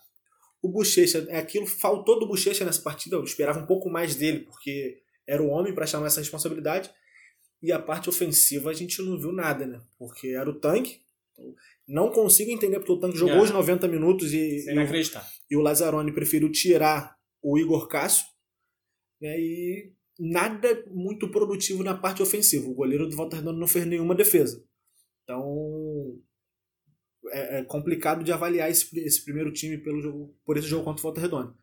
[0.61, 4.41] O Bochecha, é aquilo faltou do Bochecha nessa partida, eu esperava um pouco mais dele,
[4.41, 6.91] porque era o homem para chamar essa responsabilidade.
[7.61, 9.81] E a parte ofensiva a gente não viu nada, né?
[9.97, 11.01] Porque era o tanque.
[11.33, 11.53] Então,
[11.87, 13.41] não consigo entender porque o tanque jogou é.
[13.41, 15.01] os 90 minutos e, Sem e,
[15.51, 18.25] e o Lazzaroni preferiu tirar o Igor Cássio.
[19.21, 19.39] Né?
[19.39, 22.67] E nada muito produtivo na parte ofensiva.
[22.67, 24.63] O goleiro do Volta Redonda não fez nenhuma defesa.
[25.23, 26.17] Então,
[27.31, 31.01] é, é, complicado de avaliar esse, esse primeiro time pelo jogo, por esse jogo contra
[31.01, 31.53] o Volta Redonda.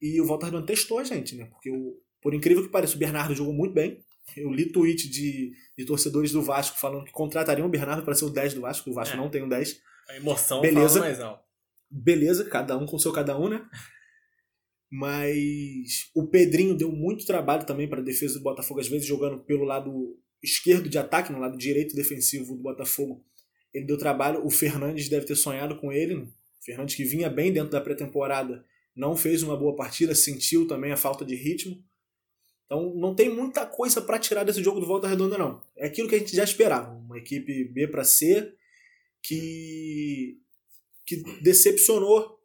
[0.00, 1.46] E o Volta Redonda testou a gente, né?
[1.46, 4.02] Porque, o, por incrível que pareça, o Bernardo jogou muito bem.
[4.36, 8.24] Eu li tweet de, de torcedores do Vasco falando que contratariam o Bernardo para ser
[8.24, 9.18] o 10 do Vasco, o Vasco é.
[9.18, 9.80] não tem um 10.
[10.08, 11.00] A emoção Beleza.
[11.00, 11.44] mais alto.
[11.90, 13.66] Beleza, cada um com seu cada um, né?
[14.90, 19.40] Mas o Pedrinho deu muito trabalho também para a defesa do Botafogo, às vezes jogando
[19.44, 23.24] pelo lado esquerdo de ataque, no lado direito defensivo do Botafogo
[23.72, 24.44] ele deu trabalho.
[24.44, 26.14] O Fernandes deve ter sonhado com ele.
[26.14, 26.28] O
[26.60, 30.96] Fernandes, que vinha bem dentro da pré-temporada, não fez uma boa partida, sentiu também a
[30.96, 31.82] falta de ritmo.
[32.66, 35.60] Então não tem muita coisa para tirar desse jogo do Volta Redonda, não.
[35.76, 36.92] É aquilo que a gente já esperava.
[36.92, 38.54] Uma equipe B para C
[39.22, 40.38] que,
[41.04, 42.38] que decepcionou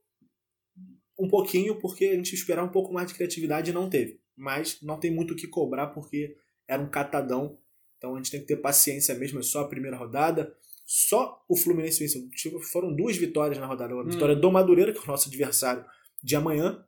[1.17, 4.19] um pouquinho porque a gente esperava um pouco mais de criatividade e não teve.
[4.35, 6.35] Mas não tem muito o que cobrar porque
[6.67, 7.59] era um catadão.
[7.97, 10.55] Então a gente tem que ter paciência mesmo, é só a primeira rodada.
[10.85, 12.29] Só o Fluminense venceu.
[12.29, 13.93] Tipo, foram duas vitórias na rodada.
[13.93, 14.09] A hum.
[14.09, 15.83] vitória do Madureira, que é o nosso adversário
[16.23, 16.85] de amanhã,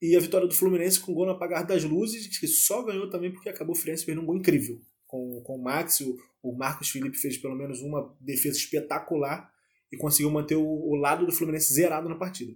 [0.00, 3.32] e a vitória do Fluminense com gol no apagar das luzes, que só ganhou também
[3.32, 4.80] porque acabou o Fluminense fazendo um gol incrível.
[5.06, 9.52] Com, com o Max, o, o Marcos Felipe fez pelo menos uma defesa espetacular
[9.90, 12.54] e conseguiu manter o, o lado do Fluminense zerado na partida.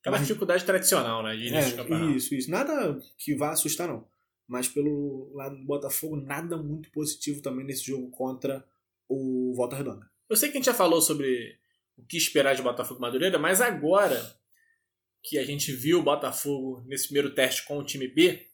[0.00, 1.36] Aquela Mas, dificuldade tradicional, né?
[1.36, 2.50] De início é, Isso, isso.
[2.50, 4.06] Nada que vá assustar, não.
[4.46, 8.64] Mas pelo lado do Botafogo, nada muito positivo também nesse jogo contra
[9.08, 10.06] o Volta Redonda.
[10.28, 11.58] Eu sei que a gente já falou sobre
[11.96, 14.20] o que esperar de Botafogo Madureira, mas agora
[15.22, 18.46] que a gente viu o Botafogo nesse primeiro teste com o time B,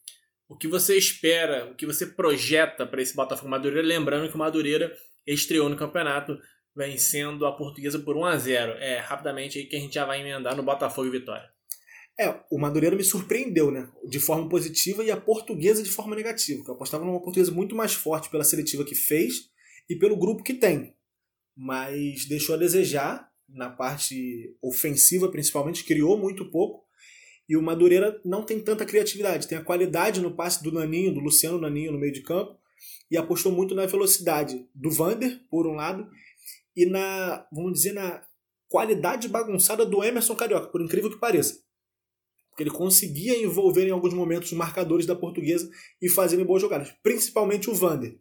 [0.48, 4.38] o que você espera, o que você projeta para esse Botafogo Madureira, lembrando que o
[4.38, 6.38] Madureira estreou no campeonato
[6.76, 10.20] vencendo a Portuguesa por 1 a 0 É, rapidamente aí que a gente já vai
[10.20, 11.48] emendar no Botafogo e Vitória.
[12.18, 13.90] É, o Madureira me surpreendeu, né?
[14.08, 16.62] De forma positiva e a portuguesa de forma negativa.
[16.66, 19.50] Eu apostava numa portuguesa muito mais forte pela seletiva que fez
[19.88, 20.94] e pelo grupo que tem.
[21.57, 26.85] Mas deixou a desejar na parte ofensiva, principalmente, criou muito pouco.
[27.49, 29.47] E o Madureira não tem tanta criatividade.
[29.47, 32.59] Tem a qualidade no passe do Naninho, do Luciano Naninho no meio de campo.
[33.11, 36.09] E apostou muito na velocidade do Vander, por um lado,
[36.75, 38.25] e na, vamos dizer, na
[38.68, 41.62] qualidade bagunçada do Emerson Carioca, por incrível que pareça.
[42.51, 45.70] Porque ele conseguia envolver em alguns momentos os marcadores da portuguesa
[46.01, 48.18] e fazerem boas jogadas, principalmente o Vander.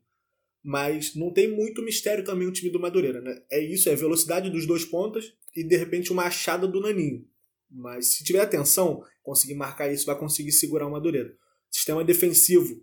[0.63, 3.41] Mas não tem muito mistério também o time do Madureira, né?
[3.51, 7.27] É isso, é velocidade dos dois pontas e de repente uma achada do Naninho.
[7.69, 11.35] Mas se tiver atenção, conseguir marcar isso, vai conseguir segurar o Madureira.
[11.69, 12.81] Sistema defensivo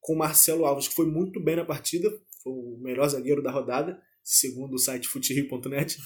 [0.00, 2.08] com Marcelo Alves, que foi muito bem na partida,
[2.42, 5.98] foi o melhor zagueiro da rodada, segundo o site futerio.net.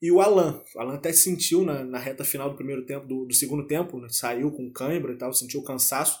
[0.00, 0.60] E o Alan.
[0.74, 4.00] O Alan até sentiu na, na reta final do primeiro tempo, do, do segundo tempo,
[4.00, 4.08] né?
[4.10, 6.18] saiu com cãibra e tal, sentiu cansaço.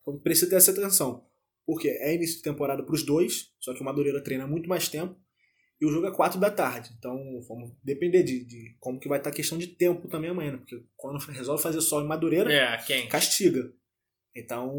[0.00, 1.26] Então precisa ter essa atenção.
[1.66, 4.88] Porque é início de temporada para os dois, só que o Madureira treina muito mais
[4.88, 5.16] tempo.
[5.80, 6.90] E o jogo é 4 da tarde.
[6.96, 10.52] Então vamos depender de, de como que vai estar a questão de tempo também amanhã.
[10.52, 10.58] Né?
[10.58, 13.70] Porque quando resolve fazer sol em Madureira, é, castiga.
[14.34, 14.72] Então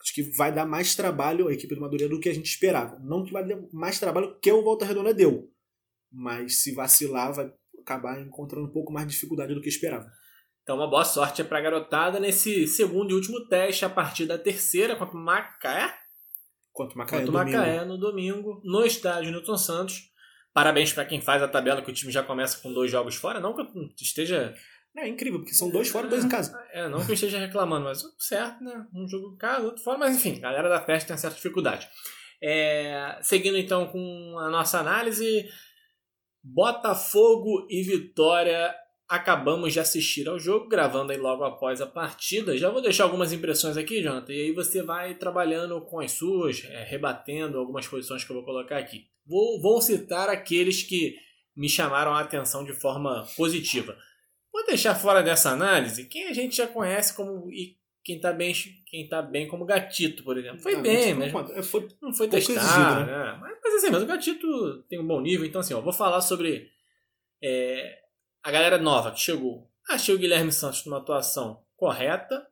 [0.00, 2.98] acho que vai dar mais trabalho a equipe do Madureira do que a gente esperava.
[2.98, 5.52] Não que vai dar mais trabalho que o Volta Redonda deu
[6.12, 10.12] mas se vacilar vai acabar encontrando um pouco mais de dificuldade do que esperava.
[10.62, 14.38] Então, uma boa sorte para a garotada nesse segundo e último teste a partir da
[14.38, 15.92] terceira contra o Macaé.
[16.72, 20.12] Contra o Macaé, contra o Macaé no domingo, no estádio Newton Santos.
[20.54, 23.40] Parabéns para quem faz a tabela, que o time já começa com dois jogos fora.
[23.40, 23.66] Não que eu
[24.00, 24.54] esteja.
[24.96, 26.56] É incrível, porque são dois fora e dois em casa.
[26.70, 28.86] É, não que eu esteja reclamando, mas certo, né?
[28.94, 31.88] Um jogo em casa, outro fora, mas enfim, a galera da festa tem certa dificuldade.
[32.42, 35.48] É, seguindo então com a nossa análise,
[36.42, 38.74] Botafogo e Vitória.
[39.12, 42.56] Acabamos de assistir ao jogo, gravando aí logo após a partida.
[42.56, 46.64] Já vou deixar algumas impressões aqui, Jonathan, e aí você vai trabalhando com as suas,
[46.64, 49.04] é, rebatendo algumas posições que eu vou colocar aqui.
[49.26, 51.14] Vou, vou citar aqueles que
[51.54, 53.94] me chamaram a atenção de forma positiva.
[54.50, 58.54] Vou deixar fora dessa análise quem a gente já conhece como e quem tá bem,
[58.86, 60.60] quem tá bem como gatito, por exemplo.
[60.60, 63.04] Foi ah, bem, mas não, foi, não foi testado.
[63.04, 63.12] Né?
[63.12, 63.38] né?
[63.38, 66.22] Mas, mas, assim, mas o gatito tem um bom nível, então assim, ó, vou falar
[66.22, 66.70] sobre
[67.42, 68.01] é,
[68.42, 69.70] a galera nova que chegou.
[69.88, 72.46] Achei o Guilherme Santos numa atuação correta,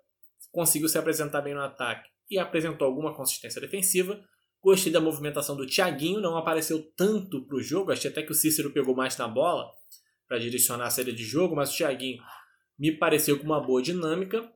[0.50, 4.22] conseguiu se apresentar bem no ataque e apresentou alguma consistência defensiva.
[4.62, 8.72] Gostei da movimentação do Thiaguinho, não apareceu tanto pro jogo, achei até que o Cícero
[8.72, 9.70] pegou mais na bola
[10.29, 12.22] para direcionar a série de jogo, mas o Thiaguinho
[12.79, 14.48] me pareceu com uma boa dinâmica.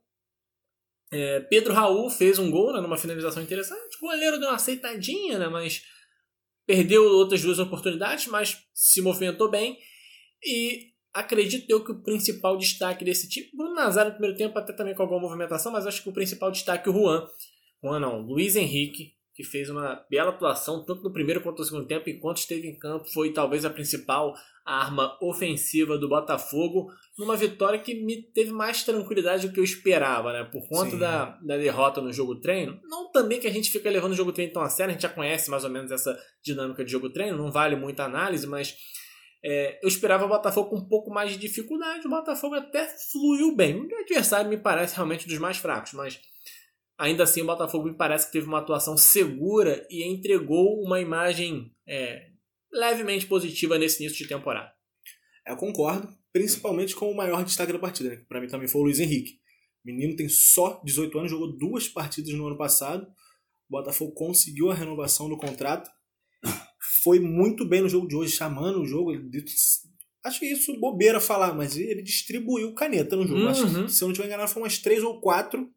[1.10, 3.96] É, Pedro Raul fez um gol né, numa finalização interessante.
[3.96, 5.82] O goleiro deu uma aceitadinha, né, mas
[6.66, 9.78] perdeu outras duas oportunidades, mas se movimentou bem.
[10.42, 14.72] E acredito eu que o principal destaque desse time, Bruno Nazário no primeiro tempo até
[14.72, 17.26] também com alguma movimentação, mas acho que o principal destaque é o Juan.
[17.82, 21.86] Juan não, Luiz Henrique, que fez uma bela atuação tanto no primeiro quanto no segundo
[21.86, 27.78] tempo, enquanto esteve em campo, foi talvez a principal arma ofensiva do Botafogo numa vitória
[27.78, 30.44] que me teve mais tranquilidade do que eu esperava, né?
[30.44, 32.80] Por conta da, da derrota no jogo treino.
[32.84, 35.02] Não também que a gente fica levando o jogo treino tão a sério, a gente
[35.02, 38.74] já conhece mais ou menos essa dinâmica de jogo treino, não vale muita análise, mas
[39.46, 42.06] é, eu esperava o Botafogo com um pouco mais de dificuldade.
[42.06, 43.76] O Botafogo até fluiu bem.
[43.76, 46.18] O adversário me parece realmente dos mais fracos, mas
[46.96, 51.70] ainda assim o Botafogo me parece que teve uma atuação segura e entregou uma imagem
[51.86, 52.30] é,
[52.72, 54.72] levemente positiva nesse início de temporada.
[55.46, 58.16] Eu concordo principalmente com o maior destaque da partida, né?
[58.16, 59.34] que para mim também foi o Luiz Henrique.
[59.84, 63.06] O menino tem só 18 anos, jogou duas partidas no ano passado.
[63.68, 65.90] O Botafogo conseguiu a renovação do contrato.
[67.04, 69.12] Foi muito bem no jogo de hoje, chamando o jogo.
[69.12, 69.44] Ele,
[70.24, 73.42] acho que isso bobeira falar, mas ele distribuiu caneta no jogo.
[73.42, 73.48] Uhum.
[73.48, 75.70] Acho que, se eu não estiver enganado, foi umas três ou quatro.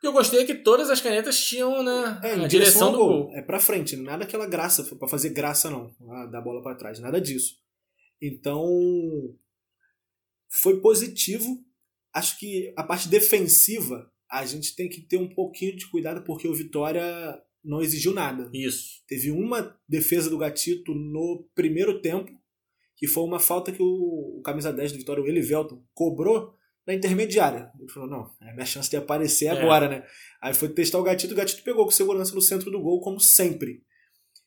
[0.00, 3.32] Eu gostei que todas as canetas tinham né, é, a direção, do gol.
[3.34, 5.92] É pra frente, nada aquela graça, para fazer graça não,
[6.30, 7.56] da bola para trás, nada disso.
[8.22, 8.64] Então,
[10.48, 11.58] foi positivo.
[12.14, 16.46] Acho que a parte defensiva a gente tem que ter um pouquinho de cuidado porque
[16.46, 18.50] o Vitória não exigiu nada.
[18.52, 19.02] Isso.
[19.06, 22.32] Teve uma defesa do Gatito no primeiro tempo,
[22.96, 26.54] que foi uma falta que o, o camisa 10 do Vitória, o Elivelton, cobrou
[26.86, 27.70] na intermediária.
[27.78, 29.50] Ele falou: não, é minha chance de aparecer é.
[29.50, 30.06] agora, né?
[30.40, 33.20] Aí foi testar o Gatito, o Gatito pegou com segurança no centro do gol, como
[33.20, 33.82] sempre.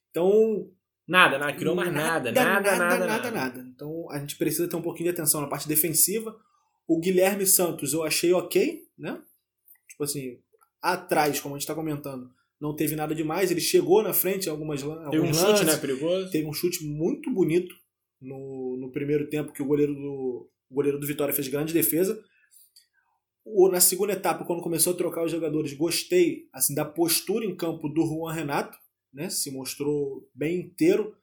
[0.10, 0.70] Então,
[1.08, 3.60] Nada, não criou mais nada, nada, nada, nada, nada, nada.
[3.76, 6.34] Então a gente precisa ter um pouquinho de atenção na parte defensiva.
[6.88, 9.22] O Guilherme Santos eu achei ok, né?
[9.90, 10.40] Tipo assim,
[10.82, 13.50] atrás, como a gente está comentando, não teve nada demais.
[13.50, 15.78] Ele chegou na frente algumas Teve um lances, chute, né?
[15.78, 16.30] Perigoso.
[16.30, 17.74] Teve um chute muito bonito
[18.21, 22.24] no, no primeiro tempo que o goleiro do, o goleiro do Vitória fez grande defesa.
[23.43, 27.56] O, na segunda etapa, quando começou a trocar os jogadores, gostei assim da postura em
[27.56, 28.78] campo do Juan Renato,
[29.12, 29.28] né?
[29.32, 31.15] Se mostrou bem inteiro.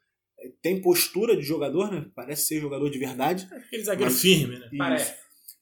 [0.60, 2.10] Tem postura de jogador, né?
[2.16, 3.46] Parece ser jogador de verdade.
[3.52, 4.66] Aquele zagueiro Mas- firme, né?
[4.66, 4.76] Isso.
[4.76, 5.14] Parece.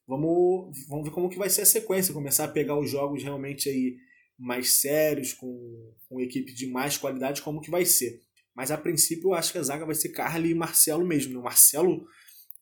[0.09, 3.69] Vamos, vamos ver como que vai ser a sequência, começar a pegar os jogos realmente
[3.69, 3.97] aí
[4.39, 8.21] mais sérios, com, com equipe de mais qualidade, como que vai ser.
[8.55, 11.33] Mas a princípio eu acho que a zaga vai ser Carly e Marcelo mesmo.
[11.35, 11.39] Né?
[11.39, 12.07] O Marcelo,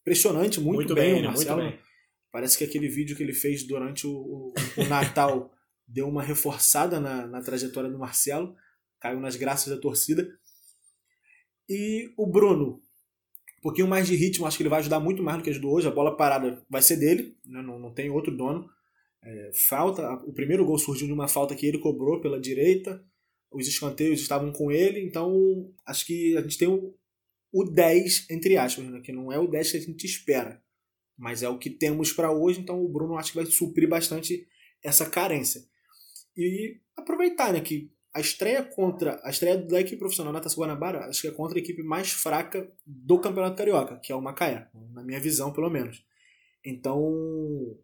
[0.01, 1.13] impressionante, muito, Muito bem.
[1.13, 1.27] bem, né?
[1.29, 1.79] Muito Marcelo, bem.
[2.31, 5.53] Parece que aquele vídeo que ele fez durante o, o- o Natal
[5.87, 8.55] deu uma reforçada na, na trajetória do Marcelo,
[8.99, 10.27] caiu nas graças da torcida.
[11.69, 12.81] E o Bruno,
[13.59, 15.73] um pouquinho mais de ritmo, acho que ele vai ajudar muito mais do que ajudou
[15.73, 15.87] hoje.
[15.87, 17.61] A bola parada vai ser dele, né?
[17.61, 18.69] não, não tem outro dono.
[19.25, 23.03] É, falta, o primeiro gol surgiu de uma falta que ele cobrou pela direita,
[23.51, 26.95] os escanteios estavam com ele, então acho que a gente tem o,
[27.51, 29.01] o 10, entre aspas, né?
[29.01, 30.61] que não é o 10 que a gente espera,
[31.17, 34.47] mas é o que temos para hoje, então o Bruno acho que vai suprir bastante
[34.83, 35.61] essa carência.
[36.37, 41.05] E aproveitar né, que a estreia contra a estreia da equipe profissional na Taça Guanabara,
[41.07, 44.69] acho que é contra a equipe mais fraca do Campeonato Carioca, que é o Macaé,
[44.93, 46.05] na minha visão, pelo menos.
[46.63, 47.75] Então,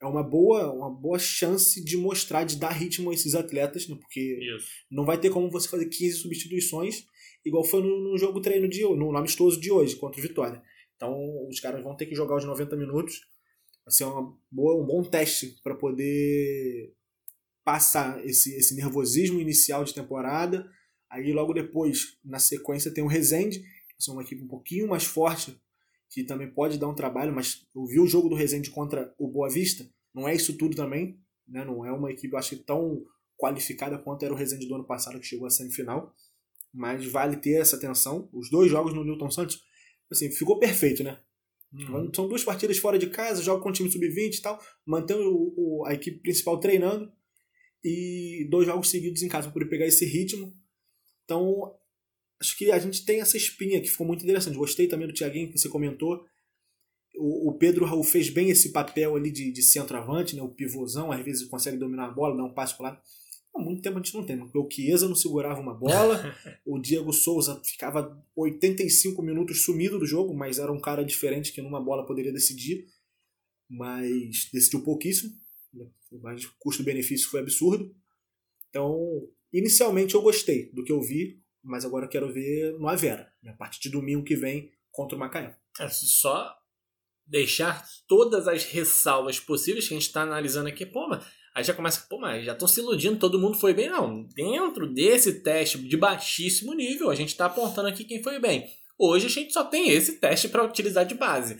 [0.00, 3.96] é uma boa, uma boa chance de mostrar, de dar ritmo a esses atletas, né,
[4.00, 4.68] porque Isso.
[4.90, 7.04] não vai ter como você fazer 15 substituições,
[7.44, 10.62] igual foi no, no jogo treino de hoje, no amistoso de hoje, contra o Vitória.
[10.96, 13.22] Então, os caras vão ter que jogar os 90 minutos.
[13.84, 16.92] Vai ser uma boa, um bom teste para poder
[17.64, 20.70] passar esse, esse nervosismo inicial de temporada.
[21.10, 25.04] Aí, logo depois, na sequência, tem o Rezende, que é uma equipe um pouquinho mais
[25.04, 25.58] forte,
[26.10, 29.28] que também pode dar um trabalho, mas eu vi o jogo do Rezende contra o
[29.28, 31.64] Boa Vista, não é isso tudo também, né?
[31.64, 33.02] não é uma equipe, eu acho que tão
[33.38, 36.12] qualificada quanto era o Rezende do ano passado, que chegou à semifinal,
[36.72, 38.28] mas vale ter essa atenção.
[38.32, 39.60] Os dois jogos no Newton Santos,
[40.10, 41.18] assim, ficou perfeito, né?
[41.72, 42.10] Uhum.
[42.12, 45.54] São duas partidas fora de casa, joga com o time sub-20 e tal, mantém o,
[45.56, 47.10] o- a equipe principal treinando
[47.84, 50.52] e dois jogos seguidos em casa para poder pegar esse ritmo.
[51.24, 51.72] Então,
[52.40, 54.56] acho que a gente tem essa espinha que ficou muito interessante.
[54.56, 56.24] Gostei também do Thiaguinho que você comentou.
[57.16, 60.42] O, o Pedro Raul fez bem esse papel ali de, de centroavante, né?
[60.42, 63.02] o pivôzão, às vezes consegue dominar a bola, dar um passe para lá.
[63.54, 66.78] Há muito tempo a gente não tem, porque o Chiesa não segurava uma bola, o
[66.78, 71.80] Diego Souza ficava 85 minutos sumido do jogo, mas era um cara diferente que numa
[71.80, 72.86] bola poderia decidir,
[73.68, 75.32] mas decidiu pouquíssimo,
[75.74, 75.84] né?
[76.22, 77.92] mas o custo-benefício foi absurdo.
[78.68, 83.32] Então, inicialmente eu gostei do que eu vi, mas agora eu quero ver no Avera,
[83.42, 83.52] né?
[83.52, 85.56] a partir de domingo que vem contra o Macaé.
[85.78, 86.56] É só
[87.26, 90.84] deixar todas as ressalvas possíveis que a gente está analisando aqui.
[90.84, 93.88] Pô, mas aí já começa, pô, mas já estão se iludindo, todo mundo foi bem.
[93.88, 98.68] Não, dentro desse teste de baixíssimo nível, a gente está apontando aqui quem foi bem.
[98.98, 101.56] Hoje a gente só tem esse teste para utilizar de base.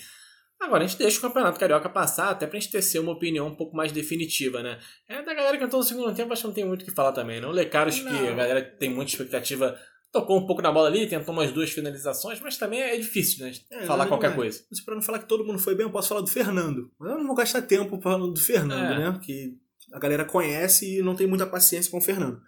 [0.60, 3.54] Agora a gente deixa o Campeonato Carioca passar, até pra gente ter uma opinião um
[3.54, 4.78] pouco mais definitiva, né?
[5.08, 6.90] É da galera que entrou no segundo tempo, acho que não tem muito o que
[6.90, 7.48] falar também, não.
[7.48, 9.78] O Lecaros, que a galera tem muita expectativa,
[10.12, 13.52] tocou um pouco na bola ali, tentou umas duas finalizações, mas também é difícil, né?
[13.70, 14.34] É, falar qualquer é.
[14.34, 14.62] coisa.
[14.70, 16.90] Mas para não falar que todo mundo foi bem, eu posso falar do Fernando.
[16.98, 18.98] Mas eu não vou gastar tempo falando do Fernando, É.
[18.98, 19.12] né?
[19.12, 19.54] Porque
[19.92, 22.40] a galera conhece e não tem muita paciência com o Fernando.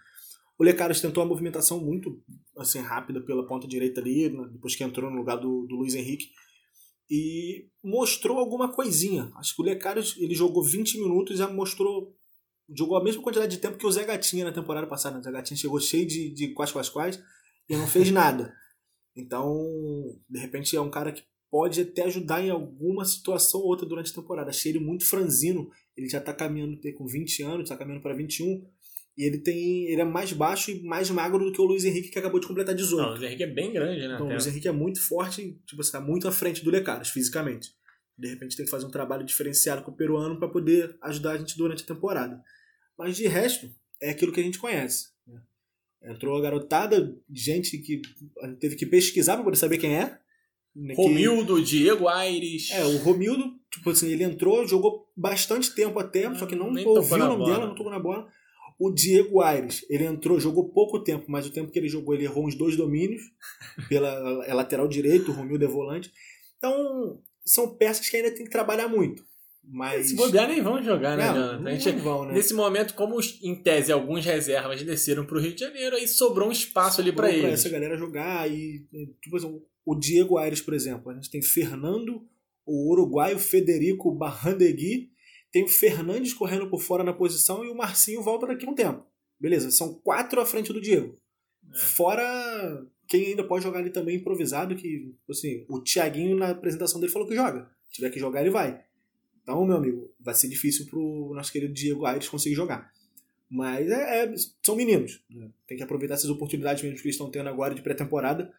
[0.58, 2.20] O Lecaros tentou uma movimentação muito
[2.56, 5.94] assim, rápida pela ponta direita ali, né, depois que entrou no lugar do, do Luiz
[5.94, 6.26] Henrique.
[7.10, 9.30] E mostrou alguma coisinha.
[9.36, 12.16] Acho que o Lecaros ele jogou 20 minutos e já mostrou.
[12.74, 15.18] Jogou a mesma quantidade de tempo que o Zé Gatinha na temporada passada.
[15.18, 17.22] O Zé Gatinha chegou cheio de, de quais, quais, quais
[17.68, 18.54] e não fez nada.
[19.14, 19.54] Então,
[20.28, 24.10] de repente, é um cara que pode até ajudar em alguma situação ou outra durante
[24.10, 24.48] a temporada.
[24.48, 25.68] Achei ele muito franzino.
[25.94, 28.66] Ele já está caminhando com 20 anos, está caminhando para 21.
[29.16, 29.86] E ele tem.
[29.88, 32.46] Ele é mais baixo e mais magro do que o Luiz Henrique, que acabou de
[32.46, 32.96] completar 18.
[33.02, 34.14] Não, o Luiz Henrique é bem grande, né?
[34.14, 34.30] Então, o.
[34.30, 37.70] Luiz Henrique é muito forte, tipo, você tá muito à frente do Lecaros, fisicamente.
[38.16, 41.38] De repente tem que fazer um trabalho diferenciado com o peruano para poder ajudar a
[41.38, 42.42] gente durante a temporada.
[42.96, 43.70] Mas de resto,
[44.00, 45.08] é aquilo que a gente conhece.
[46.04, 48.02] Entrou a garotada, gente que
[48.42, 50.18] a gente teve que pesquisar para poder saber quem é.
[50.74, 52.70] né, que- Romildo, Diego Aires.
[52.72, 57.16] É, o Romildo, tipo assim, ele entrou, jogou bastante tempo até, só que não ouviu
[57.16, 57.52] o nome bola.
[57.54, 58.28] dela, não tocou na bola.
[58.84, 62.24] O Diego Aires, ele entrou, jogou pouco tempo, mas o tempo que ele jogou, ele
[62.24, 63.22] errou uns dois domínios
[63.88, 66.10] pela é lateral direito, o Romildo é volante.
[66.56, 69.24] Então, são peças que ainda tem que trabalhar muito.
[69.64, 70.08] Mas.
[70.08, 72.34] Se bobear, nem vão jogar, né, Não, não gente, vão, né?
[72.34, 76.52] Nesse momento, como em tese alguns reservas desceram pro Rio de Janeiro, aí sobrou um
[76.52, 77.60] espaço ali pra Sobrou eles.
[77.60, 78.50] essa galera jogar.
[78.50, 78.84] E,
[79.22, 82.26] tipo assim, o Diego Aires, por exemplo, a gente tem Fernando,
[82.66, 85.11] o uruguaio Federico Barrandegui,
[85.52, 88.74] tem o Fernandes correndo por fora na posição e o Marcinho volta daqui a um
[88.74, 89.04] tempo.
[89.38, 91.14] Beleza, são quatro à frente do Diego.
[91.70, 91.76] É.
[91.76, 97.12] Fora quem ainda pode jogar ali também improvisado, que, assim, o Thiaguinho na apresentação dele
[97.12, 97.70] falou que joga.
[97.86, 98.82] Se tiver que jogar, ele vai.
[99.42, 102.90] Então, meu amigo, vai ser difícil pro nosso querido Diego Aires conseguir jogar.
[103.50, 104.34] Mas é, é-
[104.64, 105.22] são meninos.
[105.28, 105.50] né?
[105.66, 108.50] Tem que aproveitar essas oportunidades mesmo que eles estão tendo agora de pré-temporada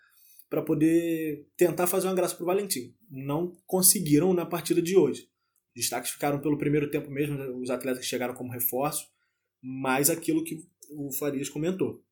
[0.49, 2.93] para poder tentar fazer uma graça pro Valentim.
[3.09, 5.27] Não conseguiram na partida de hoje.
[5.75, 9.07] Destaques ficaram pelo primeiro tempo mesmo, né, os atletas que chegaram como reforço,
[9.61, 12.03] mas aquilo que o Farias comentou.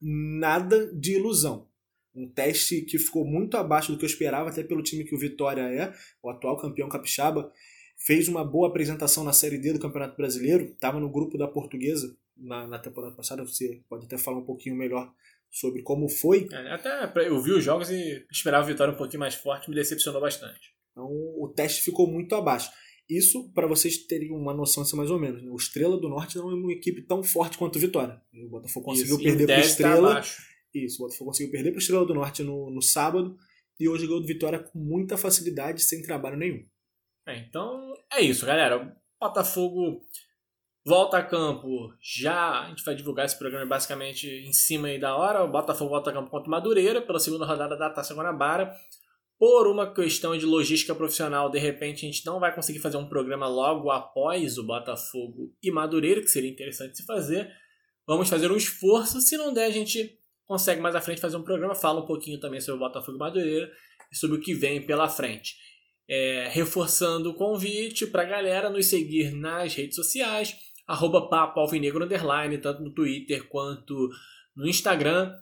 [0.00, 1.68] Nada de ilusão.
[2.14, 5.18] Um teste que ficou muito abaixo do que eu esperava, até pelo time que o
[5.18, 7.50] Vitória é, o atual campeão capixaba.
[7.96, 12.16] Fez uma boa apresentação na Série D do Campeonato Brasileiro, estava no grupo da Portuguesa
[12.36, 13.44] na, na temporada passada.
[13.44, 15.12] Você pode até falar um pouquinho melhor
[15.50, 16.48] sobre como foi.
[16.50, 19.76] É, até eu vi os jogos e esperava a vitória um pouquinho mais forte, me
[19.76, 20.74] decepcionou bastante.
[20.92, 22.70] Então o teste ficou muito abaixo.
[23.08, 25.42] Isso para vocês terem uma noção assim, mais ou menos.
[25.42, 25.50] né?
[25.50, 28.22] O Estrela do Norte não é uma equipe tão forte quanto o Vitória.
[28.32, 30.10] O Botafogo conseguiu Isso, perder o para Dez tá Estrela.
[30.12, 30.42] abaixo.
[30.74, 33.36] Isso, o Botafogo conseguiu perder para Estrela do Norte no, no sábado
[33.78, 36.64] e hoje ganhou do Vitória com muita facilidade, sem trabalho nenhum.
[37.26, 38.78] É, então é isso, galera.
[38.78, 40.00] O Botafogo
[40.84, 42.62] volta a campo já.
[42.62, 45.44] A gente vai divulgar esse programa basicamente em cima aí da hora.
[45.44, 48.72] O Botafogo volta a campo contra o Madureira pela segunda rodada da Taça Guanabara.
[49.42, 53.08] Por uma questão de logística profissional, de repente a gente não vai conseguir fazer um
[53.08, 57.50] programa logo após o Botafogo e Madureira, que seria interessante se fazer.
[58.06, 59.20] Vamos fazer um esforço.
[59.20, 60.16] Se não der, a gente
[60.46, 61.74] consegue mais à frente fazer um programa.
[61.74, 63.68] Fala um pouquinho também sobre o Botafogo e Madureira
[64.12, 65.56] e sobre o que vem pela frente.
[66.08, 72.08] É, reforçando o convite para a galera nos seguir nas redes sociais, arroba Papo Alvinegro
[72.62, 74.08] tanto no Twitter quanto
[74.54, 75.34] no Instagram,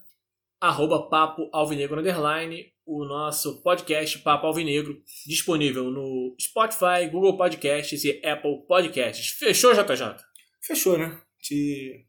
[0.60, 8.20] arroba Papo Alvinegro Underline, o nosso podcast Papo Alvinegro, disponível no Spotify, Google Podcasts e
[8.26, 9.28] Apple Podcasts.
[9.38, 10.16] Fechou, JJ?
[10.62, 11.18] Fechou, né?
[11.40, 12.06] Te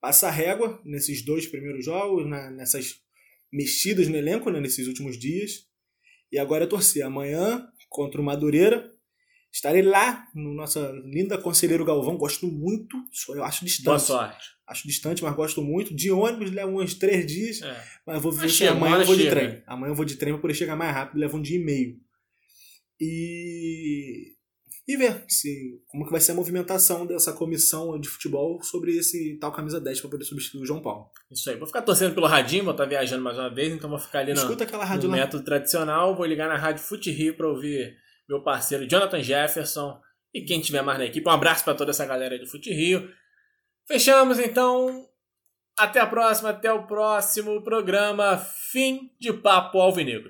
[0.00, 2.96] passa a régua nesses dois primeiros jogos, na- nessas
[3.52, 4.60] mexidas no elenco, né?
[4.60, 5.66] nesses últimos dias.
[6.30, 7.04] E agora é torcer.
[7.04, 8.90] Amanhã, contra o Madureira,
[9.56, 12.16] estarei lá no nossa linda Conselheiro Galvão.
[12.18, 12.96] Gosto muito,
[13.30, 13.84] eu acho distante.
[13.86, 14.46] Boa sorte.
[14.66, 15.94] Acho distante, mas gosto muito.
[15.94, 17.82] De ônibus leva uns três dias, É.
[18.06, 19.62] mas vou ver se amanhã eu vou de trem.
[19.66, 21.96] Amanhã eu vou de trem para poder chegar mais rápido, leva um dia e meio.
[23.00, 24.34] E
[24.88, 29.36] e ver se como que vai ser a movimentação dessa comissão de futebol sobre esse
[29.40, 31.10] tal camisa 10 para poder substituir o João Paulo.
[31.30, 31.56] Isso aí.
[31.56, 34.32] Vou ficar torcendo pelo radinho, vou estar viajando mais uma vez, então vou ficar ali
[34.32, 35.22] na, Escuta aquela rádio no lá.
[35.22, 36.14] método tradicional.
[36.14, 37.96] Vou ligar na Rádio Fute Rio para ouvir
[38.28, 40.00] meu parceiro Jonathan Jefferson
[40.34, 41.28] e quem tiver mais na equipe.
[41.28, 43.10] Um abraço para toda essa galera aí do Fute Rio.
[43.86, 45.08] Fechamos então.
[45.78, 48.38] Até a próxima, até o próximo programa.
[48.38, 50.24] Fim de Papo Alvinegro.